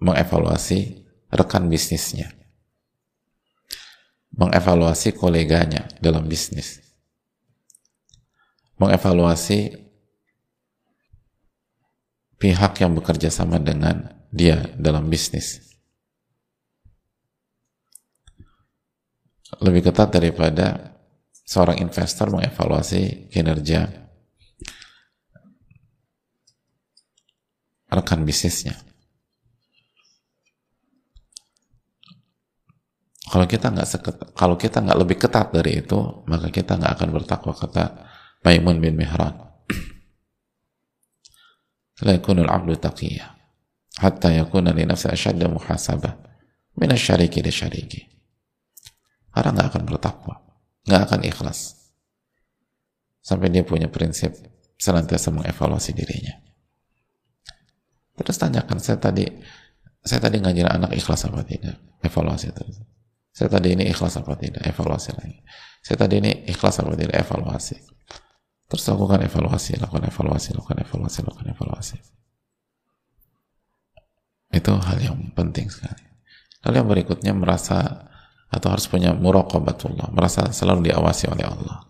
mengevaluasi 0.00 1.04
rekan 1.32 1.68
bisnisnya. 1.68 2.32
Mengevaluasi 4.32 5.16
koleganya 5.16 5.88
dalam 5.98 6.28
bisnis. 6.28 6.84
Mengevaluasi 8.78 9.74
pihak 12.38 12.78
yang 12.78 12.94
bekerja 12.94 13.32
sama 13.34 13.58
dengan 13.58 14.14
dia 14.30 14.62
dalam 14.78 15.10
bisnis 15.10 15.68
lebih 19.56 19.88
ketat 19.88 20.12
daripada 20.12 20.94
seorang 21.48 21.80
investor 21.80 22.28
mengevaluasi 22.28 23.32
kinerja 23.32 24.07
rekan 27.88 28.24
bisnisnya. 28.24 28.76
Kalau 33.28 33.44
kita 33.44 33.68
nggak 33.68 33.88
kalau 34.32 34.56
kita 34.56 34.80
nggak 34.80 34.98
lebih 35.04 35.16
ketat 35.20 35.52
dari 35.52 35.84
itu, 35.84 36.24
maka 36.24 36.48
kita 36.48 36.80
nggak 36.80 36.92
akan 36.96 37.08
bertakwa 37.12 37.52
kata 37.52 37.84
Maimun 38.40 38.80
bin 38.80 38.96
Mihran. 38.96 39.36
La 41.98 42.14
abdu 42.14 42.78
taqiyya 42.78 43.26
hatta 43.98 44.30
yakuna 44.30 44.70
li 44.70 44.86
nafsi 44.86 45.10
muhasabah 45.44 46.14
min 46.78 46.88
asy-syariki 46.94 47.42
li 47.42 47.52
syariki. 47.52 48.00
Orang 49.34 49.58
nggak 49.58 49.76
akan 49.76 49.82
bertakwa, 49.84 50.34
nggak 50.88 51.02
akan 51.10 51.20
ikhlas. 51.26 51.76
Sampai 53.20 53.52
dia 53.52 53.60
punya 53.60 53.92
prinsip 53.92 54.32
senantiasa 54.80 55.28
mengevaluasi 55.34 55.92
dirinya. 55.92 56.48
Terus 58.18 58.38
tanyakan 58.38 58.82
saya 58.82 58.98
tadi, 58.98 59.24
saya 60.02 60.18
tadi 60.18 60.42
ngajarin 60.42 60.82
anak 60.82 60.92
ikhlas 60.98 61.24
apa 61.30 61.46
tidak? 61.46 61.78
Evaluasi 62.02 62.50
terus. 62.50 62.82
Saya 63.30 63.46
tadi 63.54 63.78
ini 63.78 63.86
ikhlas 63.86 64.18
apa 64.18 64.34
tidak? 64.34 64.66
Evaluasi 64.66 65.14
lagi. 65.14 65.38
Saya 65.78 65.96
tadi 66.02 66.14
ini 66.18 66.30
ikhlas 66.50 66.82
apa 66.82 66.98
tidak? 66.98 67.14
Evaluasi. 67.14 67.78
Terus 68.68 68.84
lakukan 68.90 69.24
evaluasi, 69.24 69.80
lakukan 69.80 70.04
evaluasi, 70.10 70.48
lakukan 70.52 70.78
evaluasi, 70.84 71.18
lakukan 71.24 71.46
evaluasi. 71.54 71.96
Itu 74.52 74.76
hal 74.76 74.98
yang 75.00 75.16
penting 75.32 75.72
sekali. 75.72 76.04
Lalu 76.66 76.74
yang 76.74 76.88
berikutnya 76.90 77.32
merasa 77.32 78.08
atau 78.48 78.68
harus 78.72 78.88
punya 78.88 79.12
muraqabatullah, 79.12 80.12
merasa 80.12 80.50
selalu 80.52 80.90
diawasi 80.90 81.30
oleh 81.32 81.46
Allah. 81.46 81.84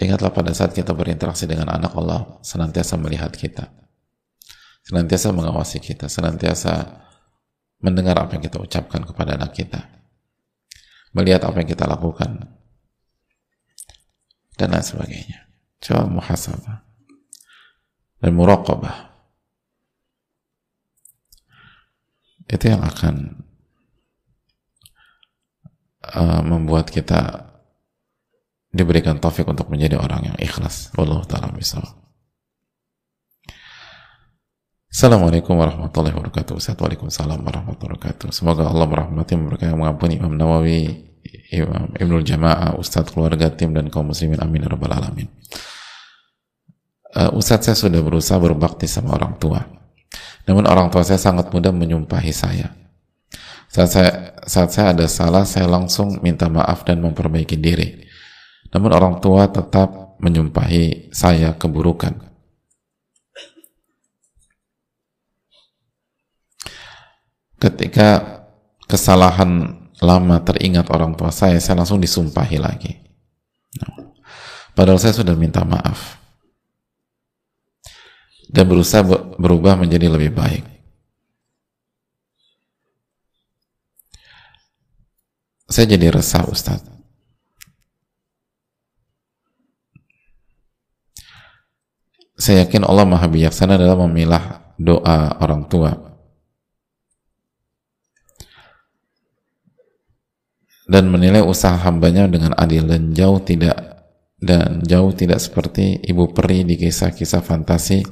Ingatlah 0.00 0.32
pada 0.32 0.56
saat 0.56 0.72
kita 0.72 0.96
berinteraksi 0.96 1.44
dengan 1.44 1.68
anak 1.76 1.92
Allah 1.92 2.40
senantiasa 2.40 2.96
melihat 2.96 3.28
kita. 3.36 3.68
Senantiasa 4.80 5.28
mengawasi 5.28 5.76
kita, 5.76 6.08
senantiasa 6.08 7.04
mendengar 7.84 8.16
apa 8.16 8.40
yang 8.40 8.44
kita 8.48 8.56
ucapkan 8.64 9.04
kepada 9.04 9.36
anak 9.36 9.52
kita. 9.52 9.92
Melihat 11.12 11.44
apa 11.44 11.60
yang 11.60 11.68
kita 11.68 11.84
lakukan 11.84 12.48
dan 14.56 14.72
lain 14.72 14.80
sebagainya. 14.80 15.52
Coba 15.84 16.08
muhasabah 16.08 16.78
dan 18.24 18.32
muraqabah. 18.32 18.96
Itu 22.48 22.64
yang 22.72 22.80
akan 22.80 23.44
uh, 26.08 26.40
membuat 26.40 26.88
kita 26.88 27.49
diberikan 28.70 29.18
taufik 29.18 29.46
untuk 29.46 29.68
menjadi 29.70 29.98
orang 29.98 30.32
yang 30.32 30.36
ikhlas. 30.38 30.94
Wallahu 30.94 31.26
taala 31.26 31.50
bisa. 31.50 31.82
Assalamualaikum 34.90 35.54
warahmatullahi 35.54 36.14
wabarakatuh. 36.14 36.58
Waalaikumsalam 36.58 37.38
warahmatullahi 37.46 37.98
wabarakatuh. 37.98 38.34
Semoga 38.34 38.66
Allah 38.66 38.86
merahmati, 38.90 39.38
memberkahi, 39.38 39.74
mengampuni 39.78 40.18
Imam 40.18 40.34
Nawawi, 40.34 40.82
Imam 41.54 41.94
Ibnul 41.94 42.26
Jamaah, 42.26 42.74
Ustadz 42.74 43.14
keluarga 43.14 43.54
tim 43.54 43.70
dan 43.70 43.86
kaum 43.86 44.10
muslimin 44.10 44.42
amin 44.42 44.66
ya 44.66 44.68
rabbal 44.74 44.90
alamin. 44.90 45.30
Uh, 47.14 47.30
Ustadz 47.38 47.70
saya 47.70 47.76
sudah 47.78 48.02
berusaha 48.02 48.38
berbakti 48.42 48.90
sama 48.90 49.14
orang 49.14 49.38
tua. 49.38 49.62
Namun 50.50 50.66
orang 50.66 50.90
tua 50.90 51.06
saya 51.06 51.22
sangat 51.22 51.54
mudah 51.54 51.70
menyumpahi 51.70 52.34
saya 52.34 52.80
Saat 53.70 53.90
saya, 53.94 54.12
saat 54.50 54.70
saya 54.74 54.86
ada 54.90 55.06
salah, 55.06 55.46
saya 55.46 55.70
langsung 55.70 56.18
minta 56.26 56.50
maaf 56.50 56.82
dan 56.82 56.98
memperbaiki 56.98 57.54
diri. 57.54 58.02
Namun 58.70 58.90
orang 58.94 59.14
tua 59.18 59.50
tetap 59.50 60.18
menyumpahi 60.22 61.10
saya 61.10 61.56
keburukan. 61.58 62.14
Ketika 67.60 68.40
kesalahan 68.88 69.76
lama 70.00 70.40
teringat 70.40 70.88
orang 70.88 71.12
tua 71.12 71.28
saya, 71.28 71.60
saya 71.60 71.84
langsung 71.84 72.00
disumpahi 72.00 72.56
lagi. 72.56 72.92
Padahal 74.72 74.96
saya 74.96 75.12
sudah 75.12 75.36
minta 75.36 75.60
maaf. 75.60 76.16
Dan 78.50 78.66
berusaha 78.66 79.04
berubah 79.36 79.76
menjadi 79.76 80.08
lebih 80.08 80.32
baik. 80.34 80.64
Saya 85.70 85.86
jadi 85.86 86.10
resah 86.10 86.42
Ustaz. 86.50 86.99
Saya 92.40 92.64
yakin 92.64 92.88
Allah 92.88 93.04
Maha 93.04 93.28
Bijaksana 93.28 93.76
dalam 93.76 94.08
memilah 94.08 94.72
doa 94.80 95.36
orang 95.44 95.68
tua. 95.68 95.92
Dan 100.88 101.12
menilai 101.12 101.44
usaha 101.44 101.76
hambanya 101.76 102.26
dengan 102.26 102.56
adil 102.56 102.88
dan 102.88 103.12
jauh 103.12 103.38
tidak 103.44 103.76
dan 104.40 104.80
jauh 104.82 105.12
tidak 105.12 105.38
seperti 105.38 106.00
ibu 106.00 106.32
peri 106.32 106.64
di 106.64 106.80
kisah-kisah 106.80 107.44
fantasi 107.44 108.02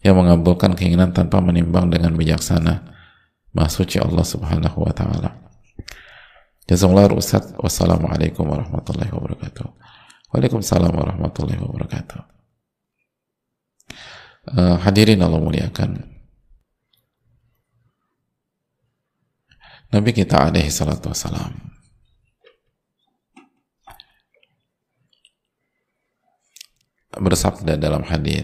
yang 0.00 0.16
mengabulkan 0.18 0.72
keinginan 0.72 1.12
tanpa 1.12 1.38
menimbang 1.44 1.92
dengan 1.92 2.16
bijaksana. 2.16 2.96
Maha 3.54 3.70
Allah 4.02 4.26
Subhanahu 4.26 4.78
wa 4.82 4.90
taala. 4.90 5.30
Jazakallah 6.64 7.12
Ustaz. 7.14 7.52
Wassalamualaikum 7.60 8.42
warahmatullahi 8.48 9.12
wabarakatuh. 9.14 9.68
Waalaikumsalam 10.32 10.90
warahmatullahi 10.90 11.60
wabarakatuh. 11.62 12.33
Uh, 14.44 14.76
hadirin 14.76 15.24
Allah 15.24 15.40
muliakan. 15.40 16.04
Nabi 19.88 20.10
kita 20.10 20.50
alaihi 20.50 20.68
salatu 20.68 21.08
wassalam 21.08 21.54
bersabda 27.14 27.78
dalam 27.78 28.02
hadis 28.02 28.42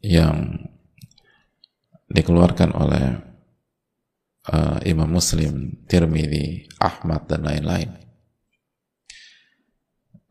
yang 0.00 0.66
dikeluarkan 2.08 2.72
oleh 2.72 3.06
uh, 4.48 4.80
Imam 4.88 5.12
Muslim, 5.12 5.84
Tirmidzi, 5.84 6.64
Ahmad 6.80 7.28
dan 7.28 7.44
lain-lain. 7.44 7.92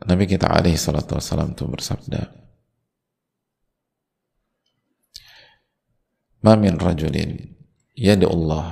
Nabi 0.02 0.26
kita 0.26 0.50
alaihi 0.50 0.76
salatu 0.82 1.16
wassalam 1.16 1.54
itu 1.54 1.70
bersabda, 1.70 2.47
"Ma 6.46 6.54
min 6.60 6.78
rajulin 6.78 7.34
Allah 8.28 8.68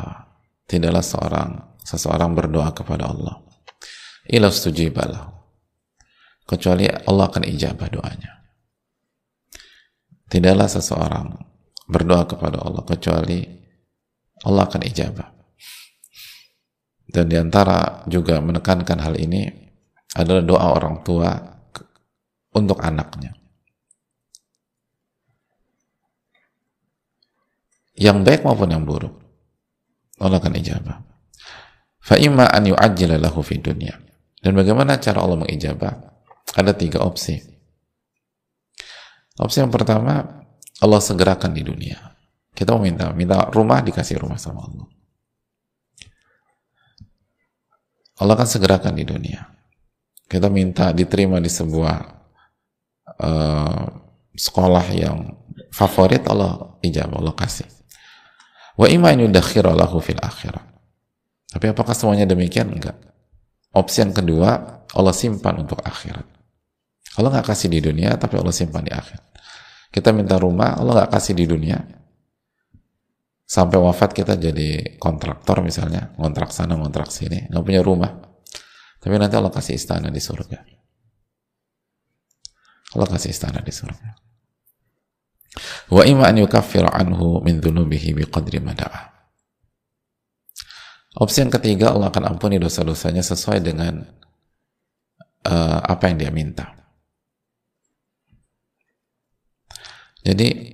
tidaklah 0.69 1.01
seorang 1.01 1.49
seseorang 1.81 2.33
berdoa 2.33 2.73
kepada 2.73 3.09
Allah 3.09 3.41
ila 4.29 4.49
stujibalah 4.49 5.35
kecuali 6.45 6.85
Allah 6.85 7.25
akan 7.25 7.43
ijabah 7.45 7.89
doanya. 7.89 8.31
Tidaklah 10.29 10.69
seseorang 10.69 11.27
berdoa 11.85 12.25
kepada 12.25 12.61
Allah 12.61 12.81
kecuali 12.85 13.45
Allah 14.45 14.63
akan 14.65 14.81
ijabah. 14.85 15.29
Dan 17.05 17.29
di 17.29 17.37
antara 17.37 18.05
juga 18.09 18.41
menekankan 18.41 18.97
hal 18.97 19.15
ini 19.21 19.45
adalah 20.17 20.41
doa 20.41 20.67
orang 20.73 21.05
tua 21.05 21.29
untuk 22.57 22.81
anaknya. 22.81 23.33
Yang 27.95 28.17
baik 28.27 28.41
maupun 28.43 28.69
yang 28.71 28.83
buruk. 28.83 29.15
Allah 30.19 30.39
akan 30.39 30.55
ijabah. 30.59 30.97
Fa'imma 32.05 32.51
an 32.51 32.63
yu'ajjila 32.69 33.17
fi 33.41 33.55
dunia. 33.59 33.95
Dan 34.39 34.53
bagaimana 34.53 35.01
cara 35.01 35.23
Allah 35.25 35.41
mengijabah? 35.41 35.93
Ada 36.55 36.71
tiga 36.77 37.01
opsi. 37.01 37.41
Opsi 39.35 39.57
yang 39.59 39.73
pertama, 39.73 40.45
Allah 40.79 41.01
segerakan 41.01 41.51
di 41.51 41.65
dunia. 41.65 41.97
Kita 42.55 42.71
mau 42.71 42.83
minta, 42.83 43.11
minta 43.11 43.51
rumah 43.51 43.83
dikasih 43.83 44.21
rumah 44.21 44.39
sama 44.39 44.63
Allah. 44.63 44.87
Allah 48.15 48.35
kan 48.39 48.47
segerakan 48.47 48.95
di 48.95 49.03
dunia. 49.03 49.43
Kita 50.23 50.47
minta 50.47 50.95
diterima 50.95 51.43
di 51.43 51.51
sebuah 51.51 51.97
uh, 53.19 53.85
sekolah 54.31 54.85
yang 54.95 55.35
favorit 55.75 56.23
Allah 56.31 56.79
ijabah 56.79 57.19
Allah 57.19 57.35
kasih. 57.35 57.74
Wa 58.75 58.87
in 58.91 59.01
lahu 59.01 59.97
fil 60.03 60.19
akhirah. 60.19 60.63
Tapi 61.55 61.65
apakah 61.71 61.95
semuanya 61.95 62.27
demikian? 62.27 62.67
Enggak. 62.67 62.99
Opsi 63.71 64.03
yang 64.03 64.11
kedua, 64.11 64.83
Allah 64.91 65.15
simpan 65.15 65.63
untuk 65.63 65.79
akhirat. 65.79 66.27
Allah 67.15 67.29
nggak 67.39 67.47
kasih 67.47 67.71
di 67.71 67.79
dunia, 67.79 68.19
tapi 68.19 68.35
Allah 68.35 68.51
simpan 68.51 68.83
di 68.83 68.91
akhirat. 68.91 69.23
Kita 69.91 70.11
minta 70.11 70.35
rumah, 70.35 70.75
Allah 70.75 71.03
nggak 71.03 71.11
kasih 71.15 71.35
di 71.39 71.47
dunia, 71.47 71.79
sampai 73.45 73.77
wafat 73.77 74.11
kita 74.17 74.41
jadi 74.41 74.97
kontraktor 74.97 75.61
misalnya 75.61 76.09
kontrak 76.17 76.49
sana 76.49 76.73
kontrak 76.73 77.13
sini 77.13 77.45
nggak 77.45 77.63
punya 77.63 77.81
rumah 77.85 78.09
tapi 78.97 79.13
nanti 79.21 79.37
Allah 79.37 79.53
kasih 79.53 79.77
istana 79.77 80.09
di 80.09 80.17
surga 80.17 80.59
Allah 82.97 83.07
kasih 83.13 83.29
istana 83.29 83.61
di 83.61 83.69
surga 83.69 84.24
wa 85.91 86.03
ima 86.03 86.27
an 86.27 86.41
yukaffir 86.41 86.83
anhu 86.83 87.39
min 87.41 87.63
dhunubihi 87.63 88.15
biqadri 88.17 88.59
mada'a 88.59 89.15
opsi 91.15 91.43
yang 91.43 91.51
ketiga 91.51 91.95
Allah 91.95 92.11
akan 92.11 92.35
ampuni 92.35 92.59
dosa-dosanya 92.59 93.23
sesuai 93.23 93.63
dengan 93.63 94.03
uh, 95.47 95.79
apa 95.79 96.11
yang 96.11 96.17
dia 96.19 96.31
minta. 96.33 96.75
Jadi 100.25 100.73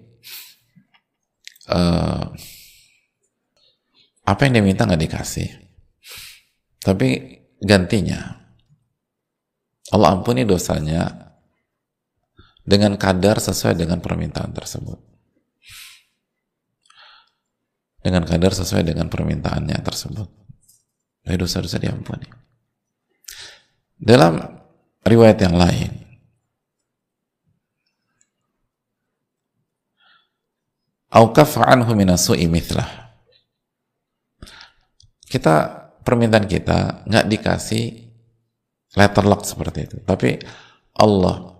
uh, 1.67 2.23
apa 4.23 4.41
yang 4.47 4.53
dia 4.55 4.65
minta 4.65 4.87
nggak 4.87 5.03
dikasih. 5.05 5.49
Tapi 6.81 7.07
gantinya 7.61 8.41
Allah 9.91 10.09
ampuni 10.17 10.47
dosanya 10.47 11.30
dengan 12.71 12.95
kadar 12.95 13.43
sesuai 13.43 13.75
dengan 13.75 13.99
permintaan 13.99 14.55
tersebut. 14.55 14.95
Dengan 17.99 18.23
kadar 18.23 18.55
sesuai 18.55 18.87
dengan 18.87 19.11
permintaannya 19.11 19.75
tersebut. 19.83 20.31
Dari 21.27 21.35
dosa-dosa 21.35 21.77
diampuni 21.77 22.41
dalam 24.01 24.41
riwayat 25.05 25.37
yang 25.45 25.53
lain 25.53 25.91
kita 35.29 35.55
permintaan 36.01 36.49
kita 36.49 37.05
nggak 37.05 37.29
dikasih 37.29 38.09
letter 38.97 39.25
lock 39.29 39.45
seperti 39.45 39.85
itu. 39.87 39.97
Tapi 40.01 40.39
Allah 40.97 41.50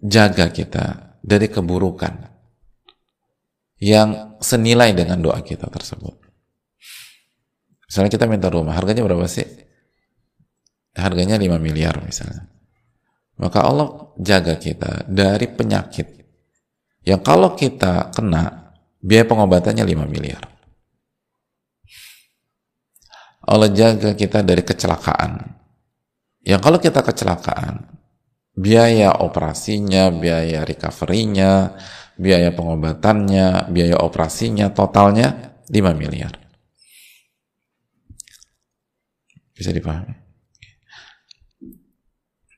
jaga 0.00 0.52
kita 0.52 1.16
dari 1.24 1.48
keburukan 1.48 2.14
yang 3.80 4.38
senilai 4.40 4.96
dengan 4.96 5.20
doa 5.20 5.40
kita 5.44 5.68
tersebut. 5.68 6.16
Misalnya 7.86 8.10
kita 8.10 8.26
minta 8.26 8.48
rumah 8.50 8.74
harganya 8.74 9.04
berapa 9.04 9.24
sih? 9.28 9.46
Harganya 10.96 11.36
5 11.36 11.60
miliar 11.60 12.00
misalnya. 12.02 12.48
Maka 13.36 13.68
Allah 13.68 14.16
jaga 14.16 14.56
kita 14.56 15.04
dari 15.06 15.46
penyakit. 15.46 16.08
Yang 17.04 17.20
kalau 17.22 17.52
kita 17.52 18.10
kena 18.10 18.72
biaya 18.98 19.28
pengobatannya 19.28 19.84
5 19.84 20.08
miliar. 20.08 20.42
Allah 23.46 23.70
jaga 23.70 24.16
kita 24.18 24.42
dari 24.42 24.66
kecelakaan. 24.66 25.38
Yang 26.42 26.60
kalau 26.66 26.78
kita 26.82 27.00
kecelakaan, 27.04 27.95
biaya 28.56 29.20
operasinya, 29.20 30.08
biaya 30.08 30.64
recovery-nya, 30.64 31.76
biaya 32.16 32.50
pengobatannya, 32.56 33.68
biaya 33.68 34.00
operasinya, 34.00 34.72
totalnya 34.72 35.60
5 35.68 35.92
miliar. 35.92 36.32
Bisa 39.52 39.72
dipahami? 39.72 40.16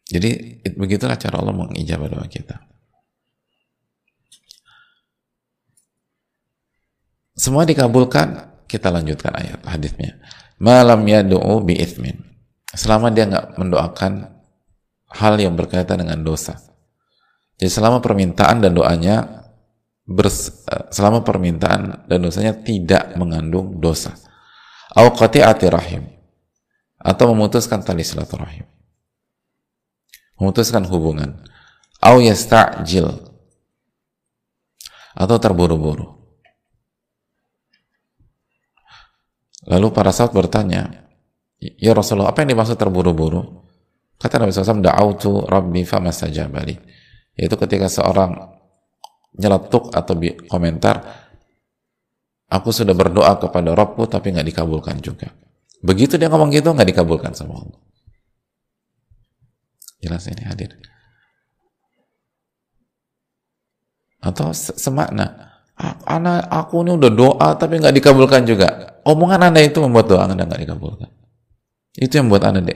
Jadi 0.09 0.65
begitulah 0.73 1.21
cara 1.21 1.37
Allah 1.43 1.53
mengijabah 1.53 2.09
doa 2.09 2.25
kita. 2.25 2.65
Semua 7.37 7.69
dikabulkan 7.69 8.51
kita 8.67 8.89
lanjutkan 8.91 9.37
ayat 9.37 9.61
hadisnya. 9.69 10.19
Malam 10.59 11.07
yadu'u 11.07 11.63
bi 11.63 11.79
ithmin. 11.79 12.19
Selama 12.73 13.13
dia 13.15 13.29
nggak 13.29 13.61
mendoakan 13.61 14.38
hal 15.13 15.41
yang 15.41 15.57
berkaitan 15.57 16.05
dengan 16.05 16.21
dosa. 16.21 16.61
Jadi 17.59 17.71
selama 17.73 17.99
permintaan 17.99 18.63
dan 18.63 18.73
doanya 18.77 19.49
bers, 20.07 20.65
selama 20.95 21.27
permintaan 21.27 22.07
dan 22.07 22.19
dosanya 22.23 22.55
tidak 22.57 23.17
mengandung 23.19 23.77
dosa. 23.83 24.15
Au 24.97 25.13
qati'ati 25.13 25.67
rahim 25.69 26.05
atau 26.97 27.35
memutuskan 27.35 27.85
tali 27.85 28.03
silaturahim. 28.03 28.65
Memutuskan 30.39 30.87
hubungan. 30.87 31.43
Au 31.99 32.23
yasta'jil 32.23 33.11
atau 35.19 35.37
terburu-buru. 35.43 36.15
Lalu 39.67 39.87
para 39.91 40.15
sahabat 40.15 40.47
bertanya, 40.47 41.11
Ya 41.59 41.91
Rasulullah, 41.91 42.31
apa 42.31 42.47
yang 42.47 42.55
dimaksud 42.55 42.79
terburu-buru? 42.79 43.68
Kata 44.19 44.43
Nabi 44.43 44.51
SAW, 44.51 44.83
Da'autu 44.83 45.47
Rabbi 45.47 45.87
famastajabali. 45.87 46.75
Yaitu 47.39 47.55
ketika 47.55 47.87
seorang 47.87 48.35
nyeletuk 49.39 49.95
atau 49.95 50.19
komentar, 50.51 51.07
aku 52.51 52.75
sudah 52.75 52.99
berdoa 52.99 53.39
kepada 53.39 53.79
Rabbku 53.79 54.11
tapi 54.11 54.35
nggak 54.35 54.51
dikabulkan 54.51 54.99
juga. 54.99 55.31
Begitu 55.79 56.19
dia 56.19 56.27
ngomong 56.27 56.51
gitu, 56.51 56.75
nggak 56.75 56.91
dikabulkan 56.91 57.31
sama 57.31 57.63
Allah. 57.63 57.81
Jelas 60.03 60.27
ini 60.27 60.43
hadir. 60.43 60.75
Atau 64.19 64.51
semakna, 64.51 65.63
anak 66.11 66.51
aku 66.51 66.83
ini 66.83 66.99
udah 66.99 67.13
doa 67.15 67.49
tapi 67.55 67.79
nggak 67.79 67.95
dikabulkan 67.95 68.43
juga. 68.43 68.99
Omongan 69.07 69.55
anda 69.55 69.63
itu 69.63 69.79
membuat 69.79 70.11
doa 70.11 70.27
anda 70.27 70.43
nggak 70.43 70.67
dikabulkan. 70.67 71.07
Itu 71.95 72.19
yang 72.19 72.27
buat 72.27 72.43
anda. 72.43 72.67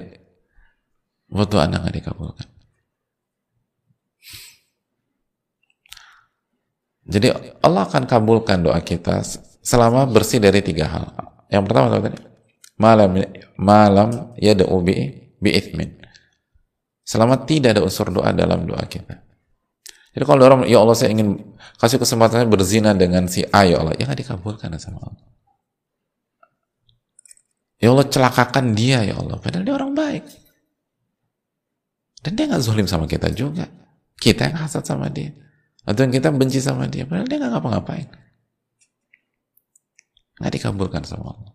Doa 1.32 1.64
anda 1.64 1.80
nggak 1.80 1.96
dikabulkan. 1.96 2.48
Jadi 7.08 7.26
Allah 7.64 7.82
akan 7.88 8.04
kabulkan 8.04 8.62
doa 8.62 8.78
kita 8.84 9.24
selama 9.64 10.04
bersih 10.06 10.38
dari 10.38 10.60
tiga 10.60 10.86
hal. 10.92 11.08
Yang 11.48 11.62
pertama 11.66 11.86
tadi 11.88 12.20
malam 12.76 13.10
malam 13.56 14.08
ya 14.36 14.52
bi 14.54 14.94
bi 15.40 15.50
ithmin. 15.50 15.98
Selama 17.02 17.42
tidak 17.48 17.80
ada 17.80 17.82
unsur 17.82 18.12
doa 18.12 18.30
dalam 18.30 18.68
doa 18.68 18.84
kita. 18.86 19.18
Jadi 20.12 20.24
kalau 20.28 20.44
orang 20.44 20.60
ya 20.68 20.78
Allah 20.84 20.92
saya 20.92 21.16
ingin 21.16 21.56
kasih 21.80 21.96
kesempatan 21.96 22.46
berzina 22.52 22.92
dengan 22.92 23.24
si 23.26 23.42
A 23.48 23.64
ya 23.64 23.80
Allah, 23.80 23.96
ya 23.96 24.04
nggak 24.04 24.20
dikabulkan 24.20 24.76
sama 24.76 25.00
Allah. 25.00 25.26
Ya 27.82 27.90
Allah 27.90 28.06
celakakan 28.06 28.76
dia 28.78 29.02
ya 29.02 29.18
Allah. 29.18 29.40
Padahal 29.42 29.64
dia 29.66 29.74
orang 29.74 29.92
baik. 29.96 30.41
Dan 32.22 32.38
dia 32.38 32.46
nggak 32.46 32.62
zulim 32.62 32.86
sama 32.86 33.10
kita 33.10 33.34
juga. 33.34 33.66
Kita 34.14 34.46
yang 34.46 34.62
hasad 34.62 34.86
sama 34.86 35.10
dia. 35.10 35.34
Atau 35.82 36.06
yang 36.06 36.14
kita 36.14 36.30
benci 36.30 36.62
sama 36.62 36.86
dia. 36.86 37.02
Padahal 37.02 37.26
dia 37.26 37.38
nggak 37.42 37.52
ngapa-ngapain. 37.58 38.08
Nggak 40.38 40.52
dikabulkan 40.54 41.02
sama 41.02 41.34
Allah. 41.34 41.52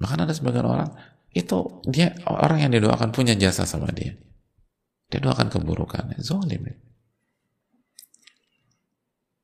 Bahkan 0.00 0.18
ada 0.24 0.32
sebagian 0.32 0.64
orang, 0.64 0.90
itu 1.36 1.84
dia 1.84 2.16
orang 2.24 2.64
yang 2.64 2.72
didoakan 2.72 3.12
punya 3.12 3.36
jasa 3.36 3.68
sama 3.68 3.92
dia. 3.92 4.16
Dia 5.12 5.20
doakan 5.20 5.52
keburukan. 5.52 6.16
Zolim. 6.24 6.64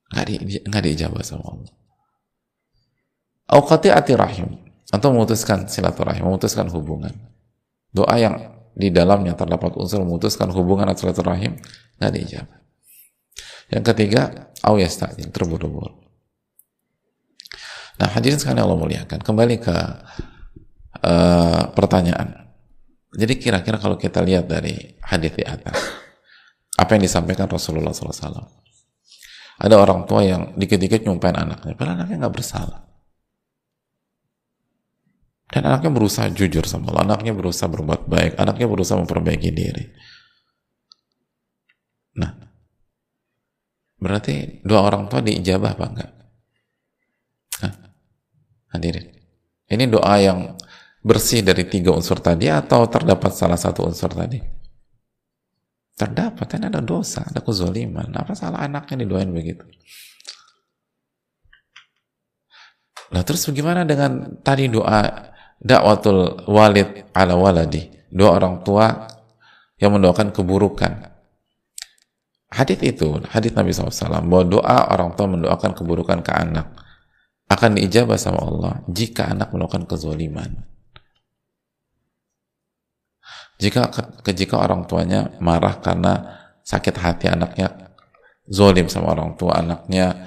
Nggak, 0.06 0.24
di, 0.32 0.34
nggak 0.64 0.82
diijabah 0.86 1.20
sama 1.20 1.60
Allah 1.60 1.74
ati 3.72 4.14
rahim 4.16 4.48
atau 4.90 5.08
memutuskan 5.10 5.66
silaturahim, 5.66 6.26
memutuskan 6.26 6.70
hubungan. 6.70 7.14
Doa 7.94 8.16
yang 8.18 8.55
di 8.76 8.92
dalamnya 8.92 9.32
terdapat 9.32 9.72
unsur 9.80 10.04
memutuskan 10.04 10.52
hubungan 10.52 10.92
atau 10.92 11.08
silaturahim 11.08 11.56
nggak 11.96 12.12
dijawab. 12.12 12.48
Yang 13.72 13.84
ketiga, 13.92 14.52
au 14.62 14.76
yasta'jil, 14.76 15.32
terburu-buru. 15.32 16.06
Nah, 17.96 18.08
hadirin 18.12 18.36
sekalian 18.36 18.62
Allah 18.62 18.78
muliakan. 18.78 19.18
Kembali 19.24 19.56
ke 19.56 19.76
uh, 21.02 21.62
pertanyaan. 21.72 22.52
Jadi 23.16 23.40
kira-kira 23.40 23.80
kalau 23.80 23.96
kita 23.96 24.20
lihat 24.20 24.44
dari 24.46 24.76
hadis 25.00 25.32
di 25.32 25.42
atas, 25.42 25.74
apa 26.76 26.90
yang 26.94 27.02
disampaikan 27.08 27.48
Rasulullah 27.48 27.96
SAW? 27.96 28.44
Ada 29.56 29.74
orang 29.80 30.04
tua 30.04 30.20
yang 30.20 30.52
dikit-dikit 30.52 31.08
nyumpain 31.08 31.32
anaknya, 31.32 31.72
padahal 31.72 32.04
anaknya 32.04 32.28
nggak 32.28 32.34
bersalah. 32.36 32.85
Dan 35.46 35.62
anaknya 35.62 35.94
berusaha 35.94 36.26
jujur 36.34 36.66
sama 36.66 36.90
Allah, 36.90 37.14
anaknya 37.14 37.30
berusaha 37.30 37.70
berbuat 37.70 38.10
baik, 38.10 38.32
anaknya 38.34 38.66
berusaha 38.66 38.98
memperbaiki 38.98 39.50
diri. 39.54 39.84
Nah, 42.18 42.34
berarti 44.02 44.64
dua 44.66 44.82
orang 44.82 45.06
tua 45.06 45.22
diijabah 45.22 45.78
apa 45.78 45.86
enggak? 45.86 46.10
Hah? 47.62 47.74
Hadirin. 48.74 49.06
Ini 49.70 49.84
doa 49.86 50.14
yang 50.18 50.58
bersih 51.06 51.46
dari 51.46 51.62
tiga 51.70 51.94
unsur 51.94 52.18
tadi 52.18 52.50
atau 52.50 52.90
terdapat 52.90 53.30
salah 53.30 53.58
satu 53.58 53.86
unsur 53.86 54.10
tadi? 54.10 54.42
Terdapat, 55.96 56.44
kan 56.44 56.68
ada 56.68 56.82
dosa, 56.82 57.22
ada 57.22 57.40
kezoliman. 57.40 58.10
Apa 58.18 58.34
salah 58.34 58.66
anaknya 58.66 59.06
didoain 59.06 59.30
begitu? 59.30 59.62
Nah 63.14 63.22
terus 63.22 63.46
bagaimana 63.46 63.86
dengan 63.86 64.42
tadi 64.42 64.66
doa 64.66 65.32
dakwatul 65.60 66.46
walid 66.48 67.08
ala 67.12 67.34
waladi. 67.36 67.88
Dua 68.12 68.36
orang 68.36 68.64
tua 68.64 69.08
yang 69.76 69.92
mendoakan 69.96 70.32
keburukan. 70.32 71.12
Hadis 72.46 72.78
itu 72.80 73.20
hadis 73.28 73.52
Nabi 73.52 73.74
SAW 73.74 74.22
bahwa 74.24 74.44
doa 74.46 74.78
orang 74.88 75.12
tua 75.18 75.26
mendoakan 75.28 75.74
keburukan 75.74 76.22
ke 76.22 76.32
anak 76.32 76.72
akan 77.46 77.78
diijabah 77.78 78.18
sama 78.18 78.42
Allah 78.42 78.72
jika 78.90 79.30
anak 79.30 79.54
melakukan 79.54 79.86
kezoliman 79.86 80.66
jika 83.56 83.88
ke, 84.22 84.30
jika 84.34 84.60
orang 84.60 84.84
tuanya 84.84 85.30
marah 85.38 85.78
karena 85.78 86.42
sakit 86.66 86.96
hati 86.98 87.26
anaknya 87.30 87.94
zolim 88.50 88.90
sama 88.90 89.14
orang 89.14 89.38
tua 89.38 89.62
anaknya 89.62 90.26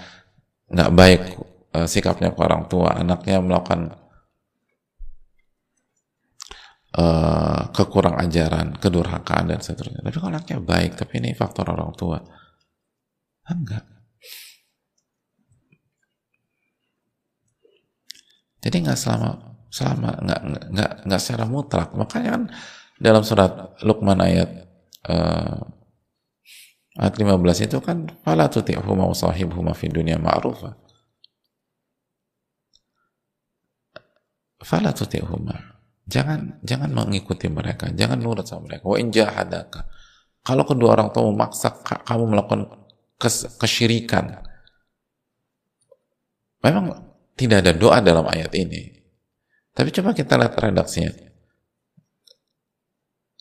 nggak 0.72 0.92
baik 0.96 1.22
uh, 1.76 1.88
sikapnya 1.88 2.32
ke 2.32 2.39
orang 2.39 2.65
tua 2.72 2.96
anaknya 2.96 3.44
melakukan 3.44 3.94
uh, 6.97 7.69
kekurang 7.75 8.17
ajaran, 8.17 8.73
kedurhakaan 8.80 9.54
dan 9.54 9.60
seterusnya. 9.62 10.02
Tapi 10.02 10.17
kalau 10.17 10.34
anaknya 10.34 10.58
baik, 10.63 10.97
tapi 10.97 11.21
ini 11.21 11.38
faktor 11.38 11.69
orang 11.69 11.93
tua, 11.93 12.17
enggak. 13.45 13.86
Jadi 18.60 18.75
nggak 18.84 18.99
selama 18.99 19.30
selama 19.71 20.10
nggak 20.19 20.41
nggak 20.73 20.91
nggak 21.08 21.21
secara 21.21 21.45
mutlak. 21.47 21.89
Makanya 21.95 22.30
kan 22.36 22.43
dalam 22.99 23.23
surat 23.23 23.80
Luqman 23.86 24.19
ayat 24.19 24.49
uh, 25.08 25.63
ayat 26.99 27.15
15 27.15 27.71
itu 27.71 27.78
kan 27.80 28.12
fala 28.25 28.52
tuti'huma 28.52 29.08
wa 29.08 29.15
sahibhuma 29.15 29.71
fid 29.71 29.95
dunya 29.95 30.19
ma'rufa. 30.19 30.75
Fala 34.60 34.91
tuti'huma 34.91 35.79
Jangan 36.10 36.65
jangan 36.65 36.89
mengikuti 36.89 37.45
mereka, 37.45 37.93
jangan 37.93 38.17
nurut 38.17 38.41
sama 38.50 38.65
mereka. 38.65 38.89
Wa 38.89 38.98
in 38.98 39.13
jahadaka. 39.13 39.86
Kalau 40.41 40.65
kedua 40.65 40.98
orang 40.98 41.13
tua 41.13 41.30
memaksa 41.30 41.69
kamu 41.86 42.34
melakukan 42.34 42.65
kes, 43.22 43.62
kesyirikan, 43.62 44.41
memang 46.65 47.13
tidak 47.38 47.62
ada 47.62 47.72
doa 47.78 48.02
dalam 48.02 48.26
ayat 48.26 48.50
ini. 48.58 48.89
Tapi 49.78 49.93
coba 49.93 50.17
kita 50.17 50.34
lihat 50.41 50.58
redaksinya. 50.58 51.13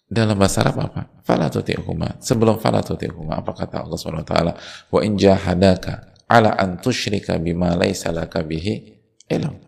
Dalam 0.09 0.41
bahasa 0.41 0.65
Arab 0.65 0.81
apa? 0.81 1.21
Fala 1.21 1.53
tuti'huma. 1.53 2.17
Sebelum 2.21 2.57
fala 2.57 2.81
tuti'huma, 2.81 3.45
apa 3.45 3.53
kata 3.53 3.85
Allah 3.85 3.97
Subhanahu 4.01 4.25
wa 4.25 4.29
taala? 4.29 4.53
Wa 4.89 5.01
in 5.05 5.21
jahadaka 5.21 6.17
ala 6.29 6.57
an 6.57 6.81
tusyrika 6.81 7.37
bima 7.37 7.77
laisa 7.77 8.09
laka 8.09 8.41
bihi 8.41 8.97
ilm. 9.29 9.68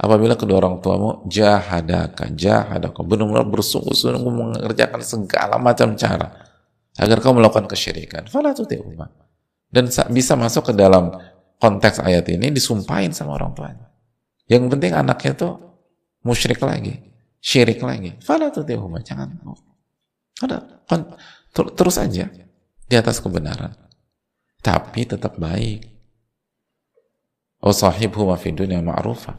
Apabila 0.00 0.32
kedua 0.32 0.64
orang 0.64 0.80
tuamu 0.80 1.28
jahadaka, 1.28 2.32
jahadaka, 2.32 3.04
benar-benar 3.04 3.44
bersungguh-sungguh 3.44 4.32
mengerjakan 4.32 5.04
segala 5.04 5.60
macam 5.60 5.92
cara 5.92 6.48
agar 6.96 7.20
kau 7.20 7.36
melakukan 7.36 7.68
kesyirikan. 7.68 8.24
Fala. 8.32 8.56
Dan 9.68 9.92
bisa 10.08 10.32
masuk 10.40 10.72
ke 10.72 10.74
dalam 10.74 11.12
konteks 11.60 12.00
ayat 12.00 12.24
ini 12.32 12.48
disumpahin 12.48 13.12
sama 13.12 13.36
orang 13.36 13.52
tuanya. 13.52 13.86
Yang 14.48 14.72
penting 14.72 14.96
anaknya 14.96 15.32
tuh 15.36 15.52
musyrik 16.24 16.64
lagi, 16.64 16.96
syirik 17.44 17.84
lagi. 17.84 18.16
Fala 18.24 18.48
jangan. 19.04 19.36
Ada 20.40 20.58
terus 21.52 22.00
aja 22.00 22.24
di 22.88 22.94
atas 22.96 23.20
kebenaran. 23.20 23.76
Tapi 24.64 25.04
tetap 25.04 25.36
baik 25.36 25.90
Oh 27.60 27.76
sahibhu 27.76 28.24
ma 28.24 28.40
fi 28.40 28.56
dunya 28.56 28.80
ma'rufa. 28.80 29.36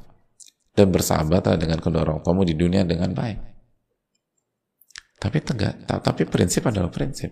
Dan 0.72 0.88
bersahabatlah 0.88 1.60
dengan 1.60 1.84
kedua 1.84 2.08
orang 2.08 2.24
tuamu 2.24 2.48
di 2.48 2.56
dunia 2.56 2.88
dengan 2.88 3.12
baik. 3.12 3.40
Tapi 5.22 5.38
tegak, 5.44 5.86
tapi 5.86 6.26
prinsip 6.26 6.66
adalah 6.66 6.90
prinsip. 6.90 7.30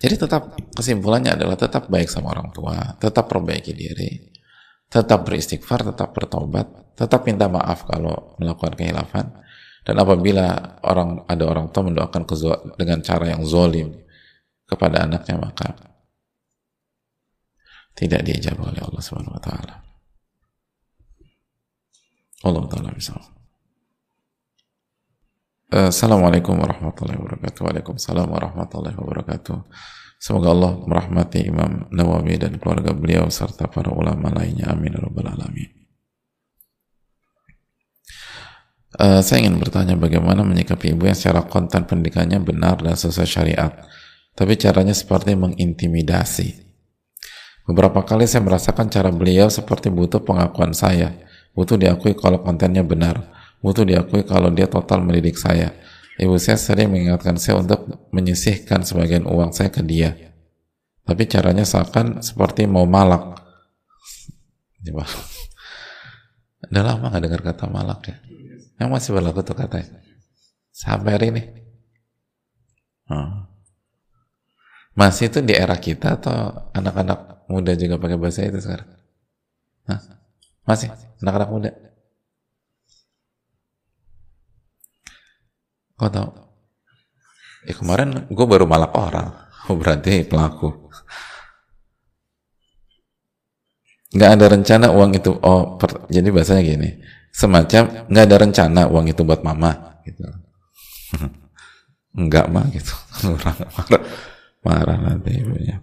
Jadi 0.00 0.14
tetap 0.16 0.56
kesimpulannya 0.72 1.36
adalah 1.36 1.60
tetap 1.60 1.92
baik 1.92 2.08
sama 2.08 2.32
orang 2.32 2.48
tua, 2.56 2.96
tetap 2.96 3.28
perbaiki 3.28 3.76
diri, 3.76 4.32
tetap 4.88 5.28
beristighfar, 5.28 5.92
tetap 5.92 6.16
bertobat, 6.16 6.96
tetap 6.96 7.28
minta 7.28 7.52
maaf 7.52 7.84
kalau 7.84 8.32
melakukan 8.40 8.72
kehilafan. 8.80 9.28
Dan 9.84 10.00
apabila 10.00 10.80
orang 10.88 11.28
ada 11.28 11.44
orang 11.44 11.68
tua 11.68 11.92
mendoakan 11.92 12.24
dengan 12.80 13.04
cara 13.04 13.28
yang 13.28 13.44
zolim 13.44 13.92
kepada 14.64 15.04
anaknya 15.04 15.36
maka 15.40 15.72
tidak 17.92 18.24
diijabah 18.24 18.72
oleh 18.72 18.80
Allah 18.80 19.02
Subhanahu 19.04 19.36
wa 19.36 19.42
taala. 19.42 19.89
Allah 22.40 22.64
taala 22.72 22.90
bisa. 22.96 23.14
Assalamualaikum 25.70 26.58
warahmatullahi 26.58 27.20
wabarakatuh. 27.20 27.60
Waalaikumsalam 27.62 28.26
warahmatullahi 28.26 28.96
wabarakatuh. 28.96 29.58
Semoga 30.20 30.52
Allah 30.52 30.72
merahmati 30.84 31.46
Imam 31.46 31.86
Nawawi 31.94 32.36
dan 32.36 32.58
keluarga 32.58 32.92
beliau 32.92 33.30
serta 33.30 33.70
para 33.70 33.88
ulama 33.94 34.28
lainnya. 34.34 34.68
Amin 34.68 34.92
ya 34.92 35.00
rabbal 35.00 35.30
alamin. 35.30 35.70
Uh, 38.98 39.22
saya 39.22 39.46
ingin 39.46 39.62
bertanya 39.62 39.94
bagaimana 39.94 40.42
menyikapi 40.42 40.98
ibu 40.98 41.06
yang 41.06 41.14
secara 41.14 41.46
konten 41.46 41.86
pendidikannya 41.86 42.42
benar 42.42 42.82
dan 42.82 42.98
sesuai 42.98 43.28
syariat, 43.28 43.72
tapi 44.34 44.58
caranya 44.58 44.90
seperti 44.90 45.38
mengintimidasi. 45.38 46.58
Beberapa 47.70 48.02
kali 48.02 48.26
saya 48.26 48.42
merasakan 48.42 48.90
cara 48.90 49.14
beliau 49.14 49.46
seperti 49.46 49.94
butuh 49.94 50.26
pengakuan 50.26 50.74
saya, 50.74 51.14
butuh 51.54 51.76
diakui 51.76 52.14
kalau 52.16 52.42
kontennya 52.42 52.82
benar, 52.82 53.30
butuh 53.60 53.84
diakui 53.84 54.22
kalau 54.24 54.50
dia 54.50 54.66
total 54.70 55.02
mendidik 55.02 55.36
saya. 55.36 55.74
Ibu 56.20 56.36
saya 56.36 56.60
sering 56.60 56.92
mengingatkan 56.92 57.40
saya 57.40 57.64
untuk 57.64 57.86
menyisihkan 58.12 58.84
sebagian 58.84 59.24
uang 59.24 59.56
saya 59.56 59.72
ke 59.72 59.80
dia. 59.80 60.12
Tapi 61.08 61.24
caranya 61.24 61.64
seakan 61.64 62.20
seperti 62.20 62.68
mau 62.68 62.84
malak. 62.84 63.40
Udah 66.70 66.82
lama 66.84 67.08
gak 67.08 67.24
dengar 67.24 67.40
kata 67.40 67.64
malak 67.72 68.00
ya? 68.04 68.16
Yang 68.76 68.88
masih 68.92 69.10
berlaku 69.16 69.40
tuh 69.40 69.56
katanya. 69.56 69.96
Sampai 70.70 71.10
hari 71.16 71.26
ini. 71.32 71.42
Hmm. 73.08 73.48
Masih 74.92 75.32
itu 75.32 75.40
di 75.40 75.56
era 75.56 75.74
kita 75.80 76.20
atau 76.20 76.68
anak-anak 76.76 77.48
muda 77.48 77.72
juga 77.74 77.96
pakai 77.96 78.20
bahasa 78.20 78.44
itu 78.44 78.60
sekarang? 78.60 78.88
Hah? 79.88 80.00
Masih? 80.68 80.92
Anak-anak 81.20 81.48
muda? 81.52 81.70
Kau 86.00 86.08
tahu? 86.08 86.28
Ya 87.68 87.76
kemarin 87.76 88.24
gue 88.32 88.46
baru 88.48 88.64
malak 88.64 88.96
orang. 88.96 89.36
Oh 89.68 89.76
berarti 89.76 90.24
pelaku. 90.24 90.88
Nggak 94.16 94.30
ada 94.32 94.46
rencana 94.48 94.86
uang 94.90 95.10
itu. 95.14 95.30
Oh, 95.44 95.76
per, 95.76 96.08
jadi 96.08 96.28
bahasanya 96.32 96.62
gini. 96.64 96.90
Semacam 97.30 98.08
nggak 98.10 98.24
ada 98.26 98.36
rencana 98.40 98.80
uang 98.88 99.12
itu 99.12 99.22
buat 99.22 99.44
mama. 99.44 100.00
Gitu. 100.08 100.24
Enggak 102.18 102.50
mah 102.50 102.66
gitu. 102.72 102.90
marah, 103.76 104.02
marah 104.64 104.98
nanti 104.98 105.30
ibunya. 105.36 105.78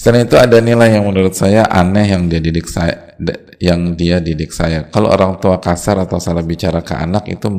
Selain 0.00 0.24
itu 0.24 0.32
ada 0.40 0.64
nilai 0.64 0.96
yang 0.96 1.04
menurut 1.04 1.36
saya 1.36 1.68
aneh 1.68 2.08
yang 2.08 2.24
dia 2.24 2.40
didik 2.40 2.64
saya, 2.64 3.20
yang 3.60 3.92
dia 3.92 4.16
didik 4.16 4.48
saya. 4.48 4.88
Kalau 4.88 5.12
orang 5.12 5.36
tua 5.36 5.60
kasar 5.60 6.00
atau 6.00 6.16
salah 6.16 6.40
bicara 6.40 6.80
ke 6.80 6.96
anak 6.96 7.28
itu 7.28 7.52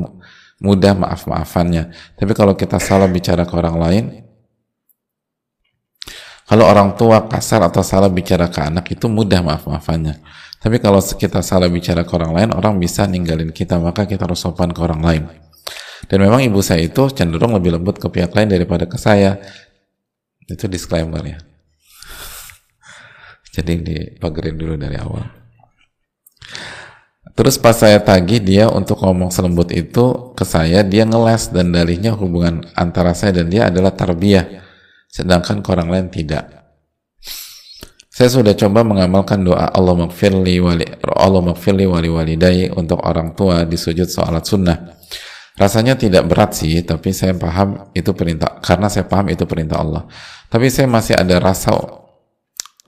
mudah 0.57 0.97
maaf-maafannya. 0.97 1.93
Tapi 2.17 2.33
kalau 2.33 2.57
kita 2.57 2.81
salah 2.81 3.05
bicara 3.05 3.45
ke 3.45 3.53
orang 3.53 3.77
lain, 3.77 4.03
kalau 6.49 6.65
orang 6.65 6.97
tua 6.97 7.29
kasar 7.29 7.61
atau 7.61 7.85
salah 7.85 8.09
bicara 8.09 8.49
ke 8.49 8.57
anak 8.57 8.89
itu 8.89 9.05
mudah 9.05 9.45
maaf-maafannya. 9.45 10.17
Tapi 10.57 10.81
kalau 10.81 10.97
kita 10.97 11.45
salah 11.45 11.69
bicara 11.69 12.01
ke 12.01 12.13
orang 12.17 12.33
lain, 12.33 12.49
orang 12.57 12.81
bisa 12.81 13.05
ninggalin 13.05 13.53
kita, 13.53 13.77
maka 13.77 14.09
kita 14.09 14.25
harus 14.25 14.41
sopan 14.41 14.73
ke 14.73 14.81
orang 14.81 15.01
lain. 15.05 15.23
Dan 16.09 16.25
memang 16.25 16.41
ibu 16.41 16.57
saya 16.65 16.81
itu 16.81 17.05
cenderung 17.13 17.53
lebih 17.53 17.77
lembut 17.77 18.01
ke 18.01 18.09
pihak 18.09 18.33
lain 18.33 18.49
daripada 18.49 18.89
ke 18.89 18.97
saya. 18.97 19.37
Itu 20.49 20.65
disclaimer 20.65 21.21
ya 21.21 21.50
jadi 23.51 23.73
dipagerin 23.83 24.55
dulu 24.55 24.73
dari 24.79 24.95
awal. 24.95 25.27
Terus 27.31 27.55
pas 27.55 27.75
saya 27.77 27.99
tagih 28.03 28.43
dia 28.43 28.67
untuk 28.67 28.99
ngomong 28.99 29.31
selembut 29.31 29.71
itu 29.71 30.35
ke 30.35 30.43
saya, 30.43 30.83
dia 30.83 31.07
ngeles 31.07 31.51
dan 31.55 31.71
dalihnya 31.71 32.11
hubungan 32.15 32.67
antara 32.75 33.15
saya 33.15 33.43
dan 33.43 33.47
dia 33.47 33.71
adalah 33.71 33.95
tarbiyah. 33.95 34.63
Sedangkan 35.11 35.59
ke 35.59 35.67
orang 35.71 35.89
lain 35.91 36.07
tidak. 36.11 36.47
Saya 38.11 38.27
sudah 38.27 38.53
coba 38.55 38.83
mengamalkan 38.83 39.39
doa 39.41 39.71
Allah 39.71 39.95
maghfirli 39.95 40.59
wali 40.59 40.83
Allah 41.15 41.41
maghfirli 41.41 41.87
wali 41.87 42.11
walidai 42.11 42.67
untuk 42.75 42.99
orang 43.01 43.31
tua 43.33 43.63
di 43.63 43.79
sujud 43.79 44.07
salat 44.11 44.43
sunnah. 44.43 44.99
Rasanya 45.55 45.95
tidak 45.95 46.27
berat 46.27 46.55
sih, 46.55 46.83
tapi 46.83 47.11
saya 47.15 47.35
paham 47.35 47.91
itu 47.95 48.11
perintah 48.11 48.59
karena 48.59 48.87
saya 48.91 49.07
paham 49.07 49.31
itu 49.31 49.43
perintah 49.47 49.79
Allah. 49.79 50.03
Tapi 50.51 50.67
saya 50.67 50.87
masih 50.91 51.15
ada 51.15 51.39
rasa 51.39 51.71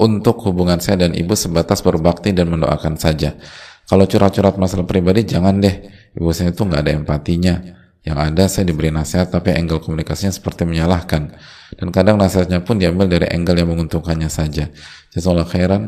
untuk 0.01 0.41
hubungan 0.49 0.81
saya 0.81 1.05
dan 1.05 1.13
ibu 1.13 1.37
sebatas 1.37 1.85
berbakti 1.85 2.33
dan 2.33 2.49
mendoakan 2.49 2.97
saja. 2.97 3.37
Kalau 3.85 4.07
curhat-curhat 4.07 4.57
masalah 4.57 4.87
pribadi, 4.87 5.27
jangan 5.27 5.59
deh. 5.59 5.83
Ibu 6.15 6.31
saya 6.31 6.55
itu 6.55 6.63
nggak 6.63 6.81
ada 6.81 6.91
empatinya. 6.95 7.55
Yang 8.03 8.17
ada 8.19 8.43
saya 8.51 8.65
diberi 8.67 8.91
nasihat, 8.91 9.31
tapi 9.31 9.55
angle 9.55 9.79
komunikasinya 9.79 10.31
seperti 10.31 10.67
menyalahkan. 10.67 11.35
Dan 11.79 11.87
kadang 11.91 12.19
nasihatnya 12.19 12.63
pun 12.63 12.79
diambil 12.79 13.07
dari 13.07 13.27
angle 13.31 13.59
yang 13.59 13.69
menguntungkannya 13.71 14.27
saja. 14.27 14.71
Jazakallah 15.15 15.47
khairan. 15.47 15.83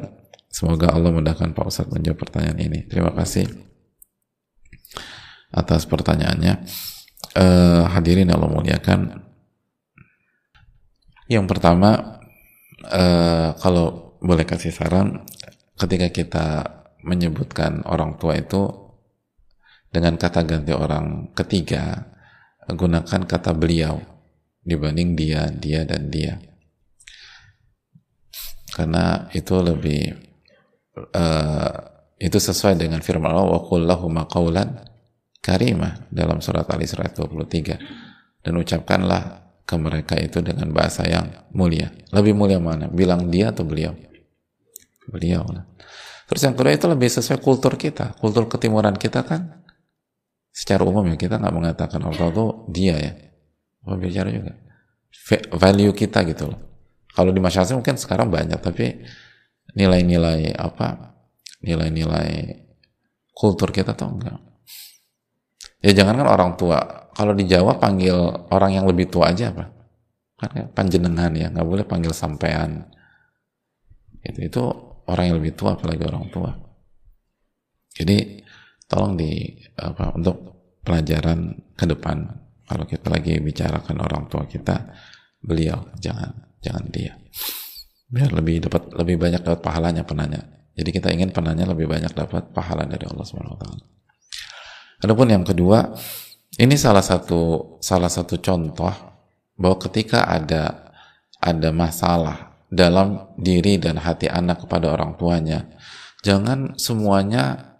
Semoga 0.48 0.96
Allah 0.96 1.12
mudahkan 1.12 1.52
Pak 1.52 1.68
Ustadz 1.68 1.92
menjawab 1.92 2.16
pertanyaan 2.16 2.60
ini. 2.64 2.80
Terima 2.88 3.12
kasih 3.12 3.52
atas 5.52 5.84
pertanyaannya. 5.88 6.64
Uh, 7.36 7.84
hadirin 7.92 8.32
Allah 8.32 8.48
muliakan. 8.48 9.28
Yang 11.28 11.46
pertama, 11.52 12.22
uh, 12.90 13.58
kalau 13.58 14.18
boleh 14.22 14.46
kasih 14.48 14.74
saran, 14.74 15.26
ketika 15.78 16.08
kita 16.10 16.46
menyebutkan 17.06 17.86
orang 17.86 18.18
tua 18.18 18.40
itu 18.40 18.70
dengan 19.94 20.18
kata 20.18 20.42
ganti 20.44 20.74
orang 20.74 21.32
ketiga, 21.38 22.10
gunakan 22.68 23.22
kata 23.30 23.54
beliau 23.54 24.02
dibanding 24.66 25.14
dia, 25.14 25.48
dia 25.54 25.86
dan 25.86 26.10
dia. 26.10 26.42
Karena 28.74 29.30
itu 29.32 29.56
lebih 29.62 30.02
uh, 31.16 31.74
itu 32.20 32.38
sesuai 32.42 32.76
dengan 32.76 33.00
firman 33.00 33.32
Allah 33.32 33.56
wa 33.56 33.62
qullahu 33.62 34.10
maqaulan 34.10 34.84
karimah 35.40 36.10
dalam 36.10 36.42
surat 36.42 36.66
Al-Isra 36.66 37.06
23 37.08 38.42
dan 38.42 38.54
ucapkanlah 38.58 39.45
ke 39.66 39.76
mereka 39.82 40.14
itu 40.22 40.46
dengan 40.46 40.70
bahasa 40.70 41.04
yang 41.10 41.50
mulia. 41.50 41.90
Lebih 42.14 42.38
mulia 42.38 42.62
mana? 42.62 42.86
Bilang 42.86 43.34
dia 43.34 43.50
atau 43.50 43.66
beliau? 43.66 43.98
Beliau. 45.10 45.42
Terus 46.30 46.42
yang 46.46 46.54
kedua 46.54 46.74
itu 46.74 46.86
lebih 46.86 47.10
sesuai 47.10 47.42
kultur 47.42 47.74
kita. 47.78 48.14
Kultur 48.22 48.46
ketimuran 48.46 48.94
kita 48.98 49.26
kan 49.26 49.66
secara 50.54 50.86
umum 50.86 51.04
ya 51.10 51.18
kita 51.18 51.42
nggak 51.42 51.56
mengatakan 51.56 52.00
Allah 52.06 52.30
itu 52.30 52.46
dia 52.70 52.96
ya. 52.98 53.14
Apa 53.86 53.98
bicara 53.98 54.30
juga. 54.30 54.54
Value 55.58 55.94
kita 55.98 56.22
gitu 56.30 56.54
loh. 56.54 56.60
Kalau 57.10 57.34
di 57.34 57.42
masyarakat 57.42 57.74
mungkin 57.74 57.98
sekarang 57.98 58.30
banyak 58.30 58.62
tapi 58.62 59.02
nilai-nilai 59.74 60.54
apa? 60.54 61.18
Nilai-nilai 61.66 62.62
kultur 63.34 63.74
kita 63.74 63.98
tuh 63.98 64.14
enggak. 64.14 64.38
Ya 65.86 65.92
jangan 65.94 66.26
kan 66.26 66.28
orang 66.28 66.52
tua 66.58 66.82
kalau 67.14 67.38
di 67.38 67.46
Jawa 67.46 67.78
panggil 67.78 68.16
orang 68.50 68.72
yang 68.74 68.86
lebih 68.90 69.06
tua 69.08 69.30
aja 69.30 69.54
apa? 69.54 69.70
Kan 70.36 70.50
ya, 70.52 70.66
panjenengan 70.68 71.32
ya, 71.38 71.48
nggak 71.54 71.68
boleh 71.68 71.86
panggil 71.86 72.12
sampean. 72.12 72.90
Itu 74.26 74.40
itu 74.42 74.64
orang 75.06 75.30
yang 75.30 75.36
lebih 75.38 75.54
tua 75.54 75.78
apalagi 75.78 76.04
orang 76.04 76.26
tua. 76.34 76.50
Jadi 77.96 78.42
tolong 78.90 79.14
di 79.14 79.54
apa 79.78 80.12
untuk 80.18 80.36
pelajaran 80.82 81.54
ke 81.78 81.86
depan 81.86 82.18
kalau 82.66 82.86
kita 82.90 83.08
lagi 83.14 83.38
bicarakan 83.42 83.98
orang 84.02 84.24
tua 84.30 84.46
kita 84.46 84.94
beliau 85.42 85.94
jangan 85.98 86.34
jangan 86.62 86.86
dia 86.94 87.18
biar 88.06 88.30
lebih 88.30 88.70
dapat 88.70 88.94
lebih 88.94 89.18
banyak 89.18 89.42
dapat 89.42 89.62
pahalanya 89.66 90.06
penanya 90.06 90.56
jadi 90.76 90.90
kita 90.92 91.08
ingin 91.16 91.32
penanya 91.32 91.72
lebih 91.72 91.88
banyak 91.88 92.12
dapat 92.12 92.52
pahala 92.52 92.84
dari 92.84 93.08
Allah 93.08 93.24
Subhanahu 93.24 93.56
Wa 93.56 93.62
Taala. 93.64 93.84
Adapun 95.04 95.28
yang 95.28 95.44
kedua 95.44 95.92
ini 96.56 96.80
salah 96.80 97.04
satu 97.04 97.76
salah 97.84 98.08
satu 98.08 98.40
contoh 98.40 98.94
bahwa 99.60 99.78
ketika 99.80 100.24
ada 100.28 100.92
ada 101.40 101.70
masalah 101.76 102.56
dalam 102.72 103.32
diri 103.38 103.78
dan 103.78 104.02
hati 104.02 104.28
anak 104.28 104.68
kepada 104.68 104.92
orang 104.92 105.16
tuanya. 105.16 105.70
Jangan 106.26 106.76
semuanya 106.76 107.78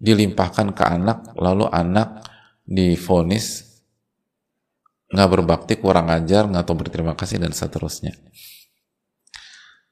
dilimpahkan 0.00 0.72
ke 0.74 0.82
anak, 0.82 1.36
lalu 1.36 1.68
anak 1.68 2.24
difonis 2.64 3.70
nggak 5.12 5.28
berbakti, 5.28 5.76
kurang 5.76 6.08
ajar, 6.08 6.48
nggak 6.48 6.64
tahu 6.64 6.88
berterima 6.88 7.12
kasih 7.12 7.36
dan 7.36 7.52
seterusnya. 7.52 8.16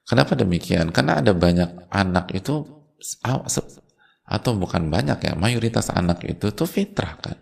Kenapa 0.01 0.33
demikian? 0.33 0.89
Karena 0.89 1.21
ada 1.21 1.31
banyak 1.31 1.87
anak 1.93 2.33
itu 2.33 2.65
atau 4.31 4.55
bukan 4.55 4.87
banyak 4.87 5.19
ya, 5.27 5.33
mayoritas 5.35 5.91
anak 5.91 6.23
itu 6.23 6.55
tuh 6.55 6.63
fitrah 6.63 7.19
kan. 7.19 7.35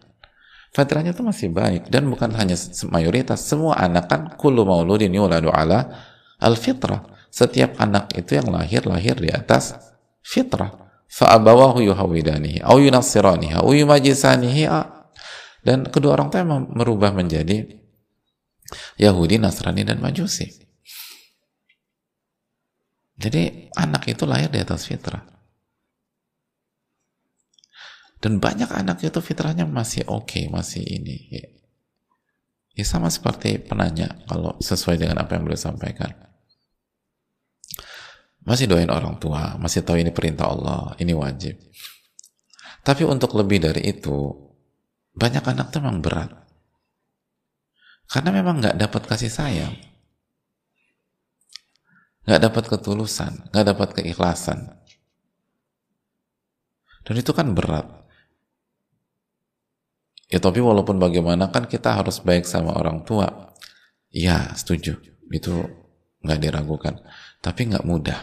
Fitrahnya 0.73 1.13
itu 1.13 1.21
masih 1.21 1.53
baik 1.53 1.89
dan 1.93 2.09
bukan 2.09 2.33
hanya 2.33 2.57
mayoritas, 2.89 3.45
semua 3.45 3.77
anak 3.77 4.09
kan 4.09 4.21
kullu 4.37 4.65
mauludin 4.65 5.13
yuladu 5.13 5.53
ala 5.53 5.85
al-fitrah. 6.41 7.05
Setiap 7.29 7.77
anak 7.77 8.09
itu 8.17 8.41
yang 8.41 8.49
lahir 8.49 8.89
lahir 8.89 9.13
di 9.21 9.29
atas 9.29 9.77
fitrah. 10.25 10.89
Fa'abawahu 11.09 11.81
yuhawidanihi 11.85 12.61
au 12.61 12.77
yunassiranihi 12.77 13.57
au 13.57 13.73
yumajisanihi 13.73 14.69
dan 15.65 15.89
kedua 15.89 16.17
orang 16.17 16.29
tua 16.29 16.45
merubah 16.45 17.13
menjadi 17.13 17.65
Yahudi, 19.01 19.41
Nasrani, 19.41 19.81
dan 19.81 19.97
Majusi. 19.97 20.45
Jadi 23.19 23.67
anak 23.75 24.07
itu 24.07 24.23
lahir 24.23 24.47
di 24.47 24.61
atas 24.61 24.87
fitrah. 24.87 25.38
Dan 28.19 28.43
banyak 28.43 28.67
anak 28.67 28.99
itu 28.99 29.19
fitrahnya 29.23 29.63
masih 29.63 30.03
oke, 30.11 30.35
okay, 30.35 30.43
masih 30.51 30.83
ini. 30.83 31.17
Ya. 31.31 31.47
ya 32.75 32.85
sama 32.85 33.07
seperti 33.07 33.63
penanya 33.63 34.19
kalau 34.27 34.59
sesuai 34.59 34.99
dengan 34.99 35.23
apa 35.23 35.39
yang 35.39 35.47
beliau 35.47 35.59
sampaikan. 35.59 36.11
Masih 38.43 38.67
doain 38.67 38.91
orang 38.91 39.15
tua, 39.19 39.55
masih 39.55 39.87
tahu 39.87 40.03
ini 40.03 40.11
perintah 40.11 40.51
Allah, 40.51 40.91
ini 40.99 41.15
wajib. 41.15 41.59
Tapi 42.83 43.03
untuk 43.07 43.35
lebih 43.35 43.63
dari 43.63 43.87
itu, 43.87 44.35
banyak 45.15 45.43
anak 45.43 45.71
tuh 45.71 45.79
memang 45.83 45.99
berat. 46.03 46.31
Karena 48.09 48.33
memang 48.33 48.57
nggak 48.57 48.79
dapat 48.79 49.01
kasih 49.05 49.31
sayang. 49.31 49.75
Nggak 52.25 52.41
dapat 52.41 52.63
ketulusan, 52.67 53.53
nggak 53.53 53.65
dapat 53.69 53.89
keikhlasan. 54.01 54.75
Dan 57.05 57.15
itu 57.19 57.31
kan 57.37 57.53
berat. 57.53 57.98
Ya 60.29 60.37
tapi 60.37 60.61
walaupun 60.61 61.01
bagaimana 61.01 61.49
kan 61.49 61.65
kita 61.65 61.97
harus 61.97 62.21
baik 62.21 62.45
sama 62.45 62.77
orang 62.77 63.01
tua. 63.01 63.53
Ya 64.13 64.53
setuju, 64.53 65.01
itu 65.29 65.53
nggak 66.21 66.39
diragukan. 66.41 67.01
Tapi 67.41 67.73
nggak 67.73 67.85
mudah. 67.85 68.19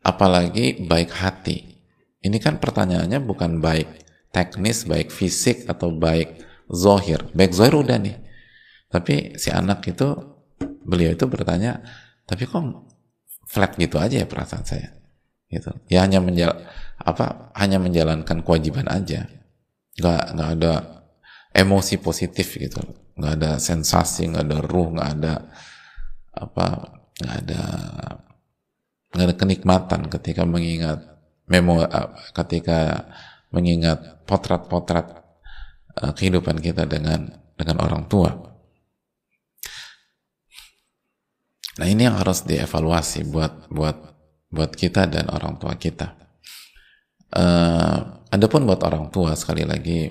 Apalagi 0.00 0.80
baik 0.84 1.12
hati. 1.12 1.76
Ini 2.24 2.36
kan 2.40 2.56
pertanyaannya 2.56 3.20
bukan 3.20 3.60
baik 3.60 4.06
teknis 4.36 4.84
baik 4.84 5.08
fisik 5.08 5.64
atau 5.64 5.88
baik 5.88 6.44
zohir 6.68 7.24
baik 7.32 7.56
zohir 7.56 7.72
udah 7.72 7.96
nih 7.96 8.20
tapi 8.92 9.32
si 9.40 9.48
anak 9.48 9.80
itu 9.88 10.12
beliau 10.84 11.16
itu 11.16 11.24
bertanya 11.24 11.80
tapi 12.28 12.44
kok 12.44 12.60
flat 13.48 13.72
gitu 13.80 13.96
aja 13.96 14.20
ya 14.20 14.28
perasaan 14.28 14.68
saya 14.68 14.92
gitu 15.48 15.72
ya 15.88 16.04
hanya 16.04 16.20
menjal 16.20 16.52
apa 17.00 17.48
hanya 17.56 17.80
menjalankan 17.80 18.44
kewajiban 18.44 18.84
aja 18.92 19.24
nggak 19.96 20.22
nggak 20.36 20.50
ada 20.60 20.72
emosi 21.56 21.96
positif 22.00 22.56
gitu 22.56 22.80
nggak 23.16 23.32
ada 23.40 23.50
sensasi 23.56 24.28
nggak 24.28 24.44
ada 24.44 24.58
ruh 24.60 24.88
nggak 24.92 25.10
ada 25.16 25.34
apa 26.36 26.66
nggak 27.16 27.36
ada 27.44 27.62
nggak 29.16 29.24
ada 29.24 29.34
kenikmatan 29.40 30.00
ketika 30.12 30.44
mengingat 30.44 31.00
memo 31.48 31.80
ketika 32.36 33.08
mengingat 33.54 34.26
potret-potret 34.28 35.06
uh, 36.02 36.12
kehidupan 36.12 36.60
kita 36.60 36.84
dengan 36.84 37.30
dengan 37.56 37.76
orang 37.80 38.04
tua. 38.10 38.30
Nah 41.76 41.86
ini 41.88 42.08
yang 42.08 42.20
harus 42.20 42.44
dievaluasi 42.44 43.28
buat 43.28 43.68
buat 43.72 43.96
buat 44.52 44.72
kita 44.76 45.08
dan 45.08 45.32
orang 45.32 45.56
tua 45.56 45.76
kita. 45.76 46.12
Uh, 47.32 48.25
Adapun 48.32 48.66
buat 48.66 48.82
orang 48.82 49.08
tua 49.14 49.38
sekali 49.38 49.62
lagi 49.62 50.10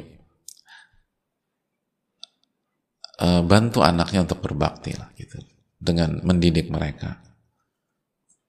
uh, 3.19 3.41
bantu 3.43 3.83
anaknya 3.83 4.23
untuk 4.23 4.39
berbakti 4.39 4.95
lah 4.95 5.11
gitu. 5.19 5.39
Dengan 5.75 6.23
mendidik 6.23 6.71
mereka. 6.71 7.19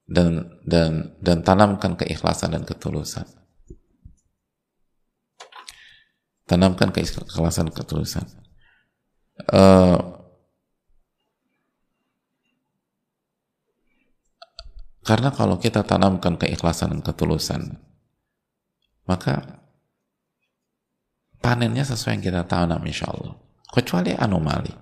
Dan 0.07 0.63
dan 0.63 1.19
dan 1.19 1.43
tanamkan 1.43 1.99
keikhlasan 1.99 2.55
dan 2.55 2.63
ketulusan. 2.63 3.27
tanamkan 6.47 6.95
keikhlasan 6.95 7.69
ketulusan. 7.69 8.25
Uh, 9.51 9.99
karena 15.05 15.29
kalau 15.29 15.61
kita 15.61 15.85
tanamkan 15.85 16.39
keikhlasan 16.41 16.97
dan 16.97 17.01
ketulusan 17.05 17.77
maka 19.07 19.63
panennya 21.39 21.87
sesuai 21.87 22.19
yang 22.19 22.23
kita 22.23 22.41
tanam 22.45 22.83
insya 22.83 23.09
Allah 23.09 23.39
kecuali 23.71 24.11
anomali. 24.13 24.73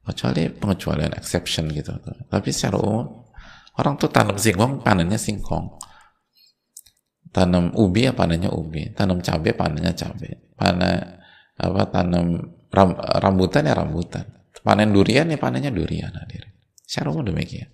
Kecuali 0.00 0.50
pengecualian 0.50 1.14
exception 1.14 1.70
gitu. 1.70 1.94
Tapi 2.26 2.50
secara 2.50 2.82
umum 2.82 3.30
orang 3.78 3.94
tuh 3.94 4.10
tanam 4.10 4.34
singkong 4.34 4.82
panennya 4.82 5.16
singkong. 5.16 5.78
Tanam 7.30 7.70
ubi 7.78 8.10
ya 8.10 8.12
panennya 8.12 8.50
ubi. 8.50 8.90
Tanam 8.90 9.22
cabai 9.22 9.54
panennya 9.54 9.94
cabai. 9.94 10.34
Panen 10.58 11.22
apa 11.60 11.82
tanam 11.94 12.26
ram, 12.74 12.90
rambutan 12.98 13.70
ya 13.70 13.78
rambutan. 13.78 14.26
Panen 14.66 14.90
durian 14.90 15.30
ya 15.30 15.38
panennya 15.38 15.70
durian 15.70 16.10
hadir 16.10 16.50
secara 16.90 17.14
umum 17.14 17.30
demikian 17.30 17.70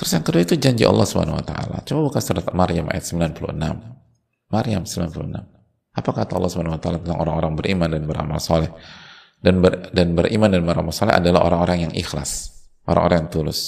terus 0.00 0.10
yang 0.16 0.24
kedua 0.24 0.40
itu 0.40 0.56
janji 0.56 0.88
Allah 0.88 1.04
Subhanahu 1.04 1.36
wa 1.36 1.44
taala. 1.44 1.84
Coba 1.84 2.00
buka 2.08 2.24
surat 2.24 2.48
Maryam 2.56 2.88
ayat 2.88 3.04
96 3.04 3.44
Maryam 4.48 4.82
96 4.88 5.60
apa 5.90 6.10
kata 6.14 6.38
Allah 6.38 6.50
Subhanahu 6.50 6.78
wa 6.78 6.80
taala 6.80 6.98
tentang 7.02 7.18
orang-orang 7.18 7.52
beriman 7.58 7.88
dan 7.90 8.02
beramal 8.06 8.38
soleh? 8.38 8.70
Dan 9.40 9.64
ber, 9.64 9.90
dan 9.90 10.12
beriman 10.14 10.52
dan 10.52 10.62
beramal 10.62 10.94
soleh 10.94 11.16
adalah 11.16 11.44
orang-orang 11.48 11.88
yang 11.88 11.92
ikhlas. 11.96 12.62
Orang-orang 12.86 13.26
yang 13.26 13.30
tulus. 13.32 13.60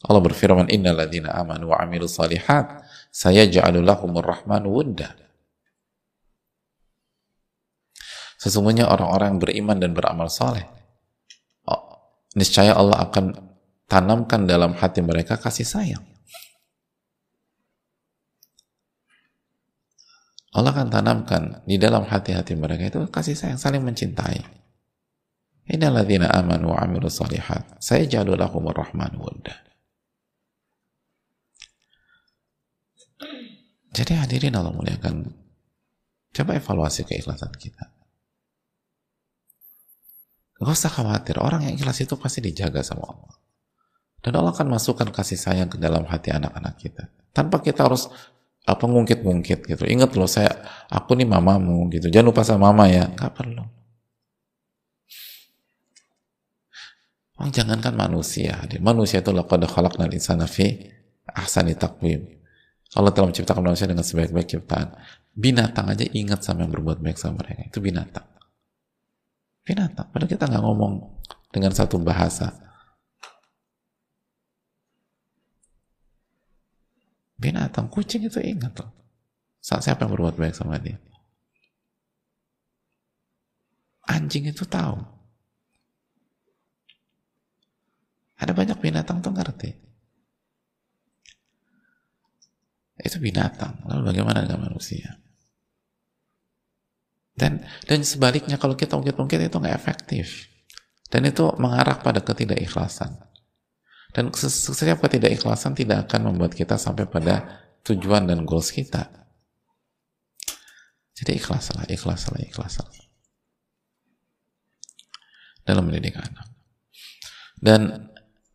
Allah 0.00 0.22
berfirman 0.24 0.72
innal 0.72 0.96
ladzina 0.96 1.34
amanu 1.36 1.72
wa 1.74 1.80
amilu 1.80 2.08
salihat 2.08 2.80
sayaj'alu 3.12 3.84
lahumur 3.84 4.24
rahman 4.24 4.64
wudda. 4.64 5.12
Sesungguhnya 8.40 8.88
orang-orang 8.88 9.36
beriman 9.36 9.76
dan 9.76 9.92
beramal 9.92 10.32
saleh 10.32 10.64
oh, 11.68 12.00
niscaya 12.32 12.72
Allah 12.72 13.04
akan 13.04 13.49
tanamkan 13.90 14.46
dalam 14.46 14.78
hati 14.78 15.02
mereka 15.02 15.34
kasih 15.34 15.66
sayang. 15.66 16.04
Allah 20.50 20.74
akan 20.74 20.90
tanamkan 20.90 21.62
di 21.66 21.78
dalam 21.78 22.06
hati-hati 22.06 22.58
mereka 22.58 22.90
itu 22.90 23.00
kasih 23.10 23.34
sayang, 23.34 23.58
saling 23.58 23.82
mencintai. 23.82 24.42
Innal 25.70 26.02
ladzina 26.02 26.26
amanu 26.30 26.74
wa 26.74 26.82
amilu 26.82 27.06
salihat 27.06 27.78
sayaj'alu 27.78 28.34
lahumur 28.34 28.74
rahman 28.74 29.14
wudda. 29.14 29.54
Jadi 33.94 34.12
hadirin 34.18 34.58
Allah 34.58 34.74
muliakan, 34.74 35.30
coba 36.34 36.58
evaluasi 36.58 37.06
keikhlasan 37.06 37.54
kita. 37.54 37.90
Gak 40.58 40.66
usah 40.66 40.90
khawatir, 40.90 41.38
orang 41.38 41.70
yang 41.70 41.74
ikhlas 41.78 42.02
itu 42.02 42.14
pasti 42.18 42.42
dijaga 42.42 42.82
sama 42.82 43.06
Allah. 43.06 43.34
Dan 44.20 44.36
Allah 44.36 44.52
akan 44.52 44.68
masukkan 44.76 45.08
kasih 45.08 45.40
sayang 45.40 45.72
ke 45.72 45.80
dalam 45.80 46.04
hati 46.04 46.28
anak-anak 46.28 46.76
kita. 46.76 47.08
Tanpa 47.32 47.64
kita 47.64 47.88
harus 47.88 48.12
apa 48.68 48.84
ngungkit-ngungkit 48.84 49.64
gitu. 49.64 49.84
Ingat 49.88 50.12
loh 50.14 50.28
saya, 50.28 50.52
aku 50.92 51.16
nih 51.16 51.24
mamamu 51.24 51.88
gitu. 51.88 52.12
Jangan 52.12 52.26
lupa 52.28 52.42
sama 52.44 52.68
mama 52.68 52.84
ya. 52.92 53.08
Gak 53.16 53.32
perlu. 53.32 53.64
Oh, 57.40 57.48
jangankan 57.48 57.96
manusia. 57.96 58.60
Manusia 58.84 59.24
itu 59.24 59.32
laqad 59.32 59.64
khalaqnal 59.64 60.12
insana 60.12 60.44
fi 60.44 60.92
ahsani 61.32 61.72
taqwim. 61.72 62.20
Allah 62.92 63.16
telah 63.16 63.32
menciptakan 63.32 63.64
manusia 63.64 63.88
dengan 63.88 64.04
sebaik-baik 64.04 64.44
ciptaan. 64.44 64.92
Binatang 65.32 65.88
aja 65.88 66.04
ingat 66.12 66.44
sama 66.44 66.68
yang 66.68 66.72
berbuat 66.76 67.00
baik 67.00 67.16
sama 67.16 67.40
mereka. 67.40 67.64
Itu 67.72 67.80
binatang. 67.80 68.28
Binatang. 69.64 70.12
Padahal 70.12 70.28
kita 70.28 70.44
nggak 70.52 70.62
ngomong 70.68 70.92
dengan 71.48 71.72
satu 71.72 71.96
bahasa. 71.96 72.69
Binatang, 77.40 77.88
kucing 77.88 78.28
itu 78.28 78.36
ingat 78.36 78.76
loh. 78.76 78.92
Saat 79.64 79.88
siapa 79.88 80.04
yang 80.04 80.12
berbuat 80.12 80.36
baik 80.36 80.52
sama 80.52 80.76
dia. 80.76 81.00
Anjing 84.04 84.52
itu 84.52 84.68
tahu. 84.68 85.00
Ada 88.40 88.52
banyak 88.52 88.76
binatang 88.80 89.24
tuh 89.24 89.32
ngerti. 89.32 89.72
Itu 93.00 93.16
binatang. 93.20 93.84
Lalu 93.88 94.12
bagaimana 94.12 94.44
dengan 94.44 94.68
manusia? 94.68 95.16
Dan 97.32 97.64
dan 97.88 98.04
sebaliknya 98.04 98.60
kalau 98.60 98.76
kita 98.76 99.00
ungkit-ungkit 99.00 99.48
itu 99.48 99.56
nggak 99.56 99.76
efektif. 99.76 100.44
Dan 101.08 101.24
itu 101.24 101.48
mengarah 101.56 101.96
pada 102.04 102.20
ketidakikhlasan. 102.20 103.29
Dan 104.10 104.34
setiap 104.34 105.06
ketidakikhlasan 105.06 105.78
tidak 105.78 106.10
akan 106.10 106.34
membuat 106.34 106.54
kita 106.54 106.74
sampai 106.74 107.06
pada 107.06 107.62
tujuan 107.86 108.26
dan 108.26 108.42
goals 108.42 108.74
kita. 108.74 109.06
Jadi 111.14 111.36
ikhlaslah, 111.36 111.86
ikhlaslah, 111.86 112.40
ikhlaslah. 112.48 112.90
Dalam 115.62 115.86
mendidik 115.86 116.16
anak. 116.16 116.48
Dan 117.60 118.10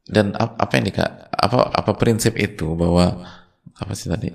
dan 0.05 0.33
apa 0.37 0.71
yang 0.77 0.85
dika, 0.85 1.29
apa 1.33 1.71
apa 1.73 1.91
prinsip 1.97 2.37
itu 2.37 2.77
bahwa 2.77 3.25
apa 3.73 3.93
sih 3.97 4.05
tadi 4.05 4.29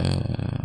uh, 0.00 0.64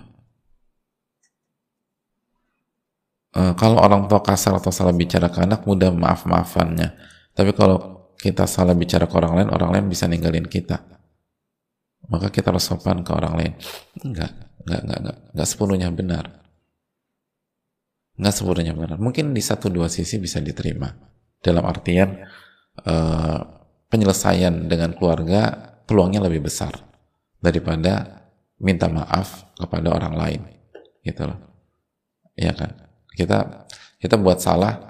uh, 3.36 3.54
kalau 3.60 3.78
orang 3.84 4.08
tua 4.08 4.24
kasar 4.24 4.56
atau 4.56 4.72
salah 4.72 4.96
bicara 4.96 5.28
ke 5.28 5.44
anak 5.44 5.68
mudah 5.68 5.92
maaf 5.92 6.24
maafannya 6.24 6.96
tapi 7.36 7.52
kalau 7.52 7.99
kita 8.20 8.43
salah 8.43 8.76
bicara 8.76 9.07
ke 9.07 9.15
orang 9.15 9.39
lain 9.39 9.47
orang 9.55 9.70
lain 9.80 9.86
bisa 9.88 10.03
ninggalin 10.11 10.43
kita. 10.43 10.84
Maka 12.11 12.28
kita 12.28 12.51
harus 12.51 12.67
sopan 12.67 12.99
ke 12.99 13.15
orang 13.15 13.34
lain. 13.39 13.53
Enggak 14.03 14.32
enggak 14.67 14.82
enggak 14.84 14.99
enggak, 14.99 15.17
enggak 15.32 15.47
sepenuhnya 15.47 15.89
benar. 15.95 16.26
Enggak 18.20 18.34
sepenuhnya 18.36 18.74
benar. 18.76 18.97
Mungkin 18.99 19.32
di 19.32 19.39
satu 19.39 19.72
dua 19.72 19.88
sisi 19.88 20.20
bisa 20.20 20.43
diterima. 20.43 20.91
Dalam 21.39 21.63
artian 21.63 22.20
uh, 22.84 23.39
penyelesaian 23.88 24.67
dengan 24.67 24.91
keluarga 24.99 25.55
peluangnya 25.88 26.28
lebih 26.28 26.43
besar 26.43 26.76
daripada 27.39 28.28
minta 28.59 28.91
maaf 28.91 29.55
kepada 29.55 29.95
orang 29.95 30.13
lain. 30.20 30.41
Gitu 30.99 31.24
loh. 31.24 31.39
Ya 32.36 32.51
kan? 32.51 32.76
Kita 33.15 33.63
kita 34.03 34.20
buat 34.20 34.43
salah 34.43 34.89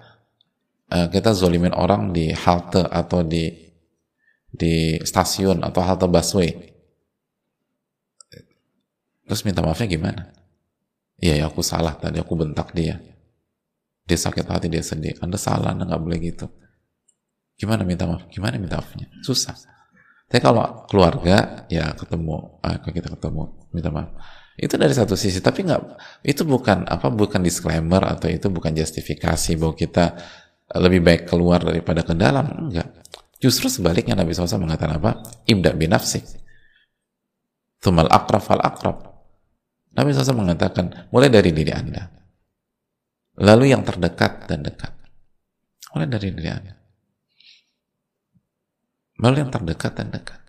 uh, 0.91 1.07
kita 1.09 1.33
zolimin 1.33 1.73
orang 1.73 2.13
di 2.13 2.33
halte 2.33 2.85
atau 2.85 3.25
di 3.25 3.49
di 4.49 4.97
stasiun 5.01 5.61
atau 5.61 5.81
halte 5.85 6.09
busway 6.09 6.69
Terus 9.29 9.45
minta 9.45 9.61
maafnya 9.61 9.85
gimana? 9.85 10.33
Iya 11.21 11.45
ya 11.45 11.45
aku 11.53 11.61
salah 11.61 11.93
tadi, 11.93 12.17
aku 12.17 12.33
bentak 12.33 12.73
dia. 12.73 12.97
Dia 14.09 14.17
sakit 14.17 14.41
hati, 14.49 14.73
dia 14.73 14.81
sedih. 14.81 15.21
Anda 15.21 15.37
salah, 15.37 15.77
Anda 15.77 15.85
nggak 15.85 16.01
boleh 16.01 16.17
gitu. 16.17 16.49
Gimana 17.53 17.85
minta 17.85 18.09
maaf? 18.09 18.25
Gimana 18.33 18.57
minta 18.57 18.81
maafnya? 18.81 19.05
Susah. 19.21 19.53
Tapi 20.25 20.41
kalau 20.41 20.89
keluarga, 20.89 21.69
ya 21.69 21.93
ketemu, 21.93 22.57
ah, 22.65 22.81
kita 22.81 23.13
ketemu, 23.13 23.69
minta 23.69 23.93
maaf. 23.93 24.09
Itu 24.57 24.81
dari 24.81 24.97
satu 24.97 25.13
sisi, 25.13 25.45
tapi 25.45 25.61
nggak, 25.61 25.81
itu 26.25 26.41
bukan 26.41 26.89
apa, 26.89 27.13
bukan 27.13 27.45
disclaimer 27.45 28.01
atau 28.01 28.33
itu 28.33 28.49
bukan 28.49 28.73
justifikasi 28.73 29.61
bahwa 29.61 29.77
kita 29.77 30.17
lebih 30.77 31.01
baik 31.01 31.21
keluar 31.25 31.63
daripada 31.65 32.05
ke 32.05 32.13
dalam. 32.13 32.69
Enggak. 32.69 32.93
Justru 33.39 33.71
sebaliknya 33.71 34.13
Nabi 34.19 34.35
SAW 34.35 34.61
mengatakan 34.61 34.99
apa? 34.99 35.23
Ibda 35.47 35.73
binafsik. 35.73 36.27
Tumal 37.79 38.11
akraf 38.11 38.51
fal 38.51 38.59
akraf 38.59 39.09
Nabi 39.95 40.13
SAW 40.13 40.45
mengatakan, 40.45 41.09
mulai 41.09 41.27
dari 41.33 41.49
diri 41.49 41.73
Anda. 41.73 42.07
Lalu 43.39 43.73
yang 43.73 43.81
terdekat 43.81 44.45
dan 44.45 44.61
dekat. 44.61 44.93
Mulai 45.95 46.07
dari 46.07 46.27
diri 46.29 46.49
Anda. 46.51 46.73
Lalu 49.19 49.35
yang 49.43 49.51
terdekat 49.51 49.91
dan 49.97 50.07
dekat. 50.13 50.39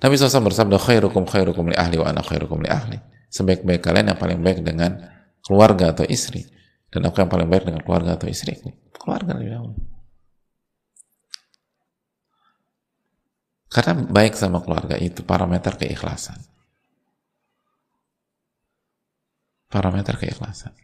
Nabi 0.00 0.16
SAW 0.16 0.48
bersabda, 0.48 0.80
khairukum 0.80 1.28
khairukum 1.28 1.68
li 1.68 1.76
ahli 1.76 2.00
wa 2.00 2.08
ana 2.08 2.24
khairukum 2.24 2.64
li 2.64 2.70
ahli. 2.72 2.96
Sebaik-baik 3.28 3.84
kalian 3.84 4.14
yang 4.14 4.20
paling 4.20 4.40
baik 4.40 4.64
dengan 4.64 4.96
keluarga 5.44 5.92
atau 5.92 6.08
istri. 6.08 6.48
Dan 6.90 7.06
aku 7.06 7.22
yang 7.22 7.30
paling 7.30 7.46
baik 7.46 7.70
dengan 7.70 7.82
keluarga 7.86 8.18
atau 8.18 8.26
istri. 8.26 8.58
Keluarga 8.94 9.38
lebih 9.38 9.50
dahulu. 9.54 9.74
Karena 13.70 14.02
baik 14.02 14.34
sama 14.34 14.58
keluarga 14.58 14.98
itu 14.98 15.22
parameter 15.22 15.78
keikhlasan. 15.78 16.50
parameter 19.70 20.18
keikhlasan. 20.18 20.74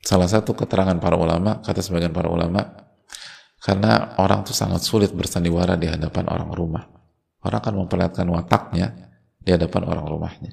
Salah 0.00 0.26
satu 0.26 0.56
keterangan 0.56 0.96
para 0.96 1.20
ulama, 1.20 1.60
kata 1.60 1.84
sebagian 1.84 2.10
para 2.16 2.32
ulama, 2.32 2.64
karena 3.60 4.16
orang 4.16 4.42
itu 4.42 4.56
sangat 4.56 4.80
sulit 4.80 5.12
bersandiwara 5.12 5.76
di 5.76 5.86
hadapan 5.86 6.24
orang 6.32 6.50
rumah. 6.56 6.84
Orang 7.44 7.60
akan 7.60 7.74
memperlihatkan 7.84 8.26
wataknya 8.32 8.96
di 9.36 9.52
hadapan 9.52 9.82
orang 9.86 10.06
rumahnya. 10.08 10.52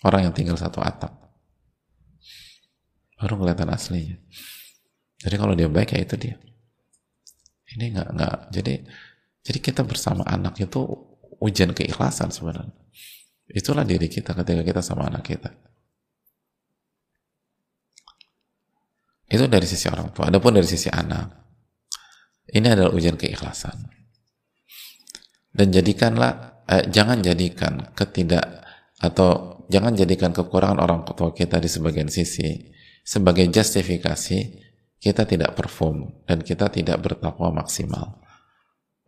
Orang 0.00 0.24
yang 0.24 0.34
tinggal 0.34 0.56
satu 0.56 0.80
atap. 0.80 1.12
Baru 3.20 3.36
kelihatan 3.36 3.68
aslinya. 3.68 4.16
Jadi 5.20 5.36
kalau 5.36 5.52
dia 5.52 5.68
baik 5.68 5.92
ya 5.92 6.00
itu 6.00 6.16
dia. 6.16 6.36
Ini 7.76 7.92
nggak 7.92 8.08
nggak 8.16 8.36
jadi 8.50 8.74
jadi 9.44 9.58
kita 9.60 9.84
bersama 9.84 10.24
anak 10.24 10.56
itu 10.60 10.80
ujian 11.40 11.76
keikhlasan 11.76 12.32
sebenarnya. 12.32 12.72
Itulah 13.50 13.84
diri 13.84 14.08
kita 14.08 14.32
ketika 14.32 14.62
kita 14.62 14.80
sama 14.80 15.10
anak 15.10 15.26
kita. 15.26 15.50
Itu 19.30 19.46
dari 19.46 19.66
sisi 19.66 19.86
orang 19.86 20.10
tua. 20.10 20.26
Adapun 20.26 20.58
dari 20.58 20.66
sisi 20.66 20.90
anak, 20.90 21.30
ini 22.50 22.66
adalah 22.66 22.90
ujian 22.90 23.14
keikhlasan. 23.14 23.78
Dan 25.50 25.70
jadikanlah, 25.70 26.62
eh, 26.66 26.84
jangan 26.90 27.22
jadikan 27.22 27.94
ketidak 27.94 28.42
atau 28.98 29.59
jangan 29.70 29.94
jadikan 29.94 30.34
kekurangan 30.34 30.82
orang 30.82 31.06
tua 31.06 31.30
kita 31.30 31.62
di 31.62 31.70
sebagian 31.70 32.10
sisi 32.10 32.74
sebagai 33.06 33.46
justifikasi 33.46 34.38
kita 35.00 35.24
tidak 35.24 35.56
perform 35.56 36.26
dan 36.28 36.44
kita 36.44 36.68
tidak 36.68 37.00
bertakwa 37.00 37.64
maksimal. 37.64 38.20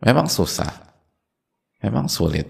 Memang 0.01 0.25
susah, 0.25 0.71
memang 1.85 2.09
sulit. 2.09 2.49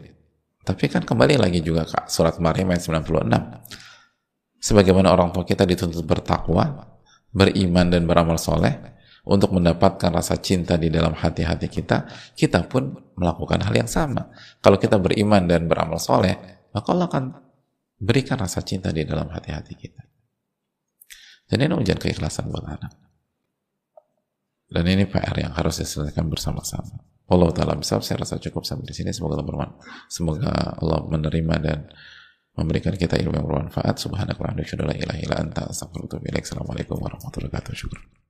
Tapi 0.63 0.87
kan 0.87 1.03
kembali 1.03 1.35
lagi 1.35 1.59
juga 1.59 1.83
Kak, 1.83 2.07
surat 2.07 2.39
Maryam 2.39 2.71
ayat 2.71 2.87
96. 2.87 4.63
Sebagaimana 4.63 5.11
orang 5.11 5.35
tua 5.35 5.43
kita 5.43 5.67
dituntut 5.67 6.07
bertakwa, 6.07 6.95
beriman 7.35 7.91
dan 7.91 8.07
beramal 8.07 8.39
soleh, 8.39 8.93
untuk 9.23 9.55
mendapatkan 9.55 10.11
rasa 10.11 10.39
cinta 10.39 10.79
di 10.79 10.87
dalam 10.87 11.15
hati-hati 11.15 11.67
kita, 11.67 12.07
kita 12.35 12.63
pun 12.67 12.95
melakukan 13.15 13.59
hal 13.63 13.75
yang 13.75 13.91
sama. 13.91 14.31
Kalau 14.59 14.75
kita 14.79 14.99
beriman 14.99 15.47
dan 15.47 15.67
beramal 15.67 15.99
soleh, 15.99 16.39
maka 16.71 16.87
Allah 16.95 17.07
akan 17.11 17.23
berikan 18.03 18.35
rasa 18.35 18.59
cinta 18.67 18.91
di 18.91 19.07
dalam 19.07 19.31
hati-hati 19.31 19.73
kita. 19.79 20.03
Jadi 21.47 21.61
ini 21.63 21.75
ujian 21.75 21.99
keikhlasan 21.99 22.51
buat 22.51 22.67
anak. 22.67 22.91
Dan 24.67 24.83
ini 24.89 25.07
PR 25.07 25.37
yang 25.37 25.53
harus 25.55 25.79
diselesaikan 25.79 26.27
bersama-sama. 26.27 26.99
Allah 27.29 27.49
taala 27.55 27.79
bisa 27.79 28.03
saya 28.03 28.19
rasa 28.19 28.35
cukup 28.35 28.67
sampai 28.67 28.91
di 28.91 28.95
sini 28.99 29.15
semoga 29.15 29.39
Allah 29.39 29.47
bermanfaat 29.47 30.11
semoga 30.11 30.51
Allah 30.75 30.99
menerima 31.07 31.55
dan 31.63 31.79
memberikan 32.53 32.93
kita 32.99 33.15
ilmu 33.15 33.33
yang 33.39 33.47
bermanfaat 33.47 33.95
subhanakallahumma 33.95 34.59
assalamualaikum 36.35 36.99
warahmatullahi 36.99 37.47
wabarakatuh 37.47 38.21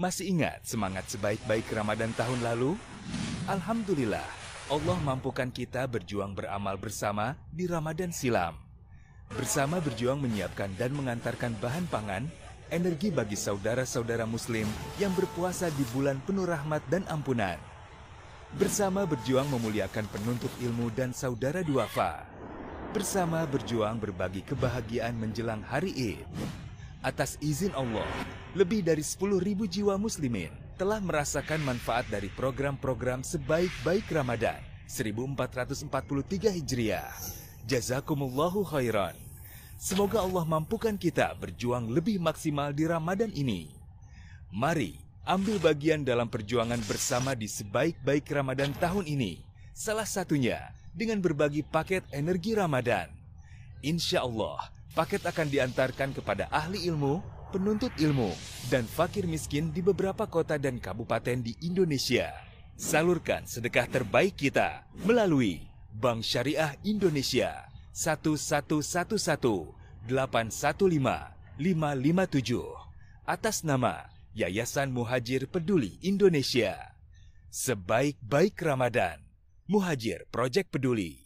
masih 0.00 0.32
ingat 0.32 0.64
semangat 0.64 1.04
sebaik-baik 1.12 1.68
Ramadan 1.76 2.08
tahun 2.16 2.40
lalu? 2.40 2.72
Alhamdulillah, 3.44 4.24
Allah 4.70 4.94
mampukan 5.02 5.50
kita 5.50 5.82
berjuang 5.90 6.30
beramal 6.30 6.78
bersama 6.78 7.34
di 7.50 7.66
Ramadan 7.66 8.14
silam. 8.14 8.54
Bersama 9.34 9.82
berjuang 9.82 10.22
menyiapkan 10.22 10.70
dan 10.78 10.94
mengantarkan 10.94 11.58
bahan 11.58 11.90
pangan 11.90 12.30
energi 12.70 13.10
bagi 13.10 13.34
saudara-saudara 13.34 14.30
muslim 14.30 14.70
yang 15.02 15.10
berpuasa 15.18 15.74
di 15.74 15.82
bulan 15.90 16.22
penuh 16.22 16.46
rahmat 16.46 16.86
dan 16.86 17.02
ampunan. 17.10 17.58
Bersama 18.54 19.02
berjuang 19.10 19.50
memuliakan 19.50 20.06
penuntut 20.06 20.54
ilmu 20.62 20.94
dan 20.94 21.10
saudara 21.10 21.66
duafa. 21.66 22.22
Bersama 22.94 23.42
berjuang 23.50 23.98
berbagi 23.98 24.46
kebahagiaan 24.46 25.18
menjelang 25.18 25.66
hari 25.66 25.90
Id. 25.98 26.22
Atas 27.02 27.34
izin 27.42 27.74
Allah, 27.74 28.06
lebih 28.54 28.86
dari 28.86 29.02
10.000 29.02 29.34
jiwa 29.66 29.98
muslimin 29.98 30.59
telah 30.80 30.96
merasakan 30.96 31.60
manfaat 31.60 32.08
dari 32.08 32.32
program-program 32.32 33.20
sebaik-baik 33.20 34.08
Ramadan 34.08 34.56
1443 34.88 36.56
Hijriah. 36.56 37.12
Jazakumullahu 37.68 38.64
khairan. 38.64 39.12
Semoga 39.76 40.24
Allah 40.24 40.48
mampukan 40.48 40.96
kita 40.96 41.36
berjuang 41.36 41.92
lebih 41.92 42.16
maksimal 42.16 42.72
di 42.72 42.88
Ramadan 42.88 43.28
ini. 43.36 43.68
Mari 44.48 44.96
ambil 45.28 45.60
bagian 45.60 46.00
dalam 46.00 46.32
perjuangan 46.32 46.80
bersama 46.88 47.36
di 47.36 47.44
sebaik-baik 47.44 48.24
Ramadan 48.32 48.72
tahun 48.80 49.04
ini. 49.04 49.36
Salah 49.76 50.08
satunya 50.08 50.72
dengan 50.96 51.20
berbagi 51.20 51.60
paket 51.60 52.08
energi 52.08 52.56
Ramadan. 52.56 53.12
Insya 53.84 54.24
Allah, 54.24 54.72
Paket 54.90 55.22
akan 55.22 55.46
diantarkan 55.46 56.10
kepada 56.18 56.50
ahli 56.50 56.90
ilmu, 56.90 57.22
penuntut 57.50 57.90
ilmu, 57.98 58.30
dan 58.70 58.86
fakir 58.86 59.26
miskin 59.26 59.74
di 59.74 59.82
beberapa 59.82 60.24
kota 60.30 60.56
dan 60.56 60.78
kabupaten 60.78 61.42
di 61.42 61.58
Indonesia. 61.66 62.30
Salurkan 62.78 63.44
sedekah 63.44 63.90
terbaik 63.90 64.38
kita 64.38 64.86
melalui 65.04 65.60
Bank 65.92 66.24
Syariah 66.24 66.78
Indonesia 66.86 67.68
1111 67.92 69.76
815 70.08 71.36
557 71.60 72.56
atas 73.28 73.66
nama 73.66 74.08
Yayasan 74.32 74.94
Muhajir 74.94 75.44
Peduli 75.50 76.00
Indonesia. 76.00 76.96
Sebaik-baik 77.50 78.56
Ramadan, 78.62 79.20
Muhajir 79.66 80.24
Project 80.30 80.70
Peduli. 80.70 81.18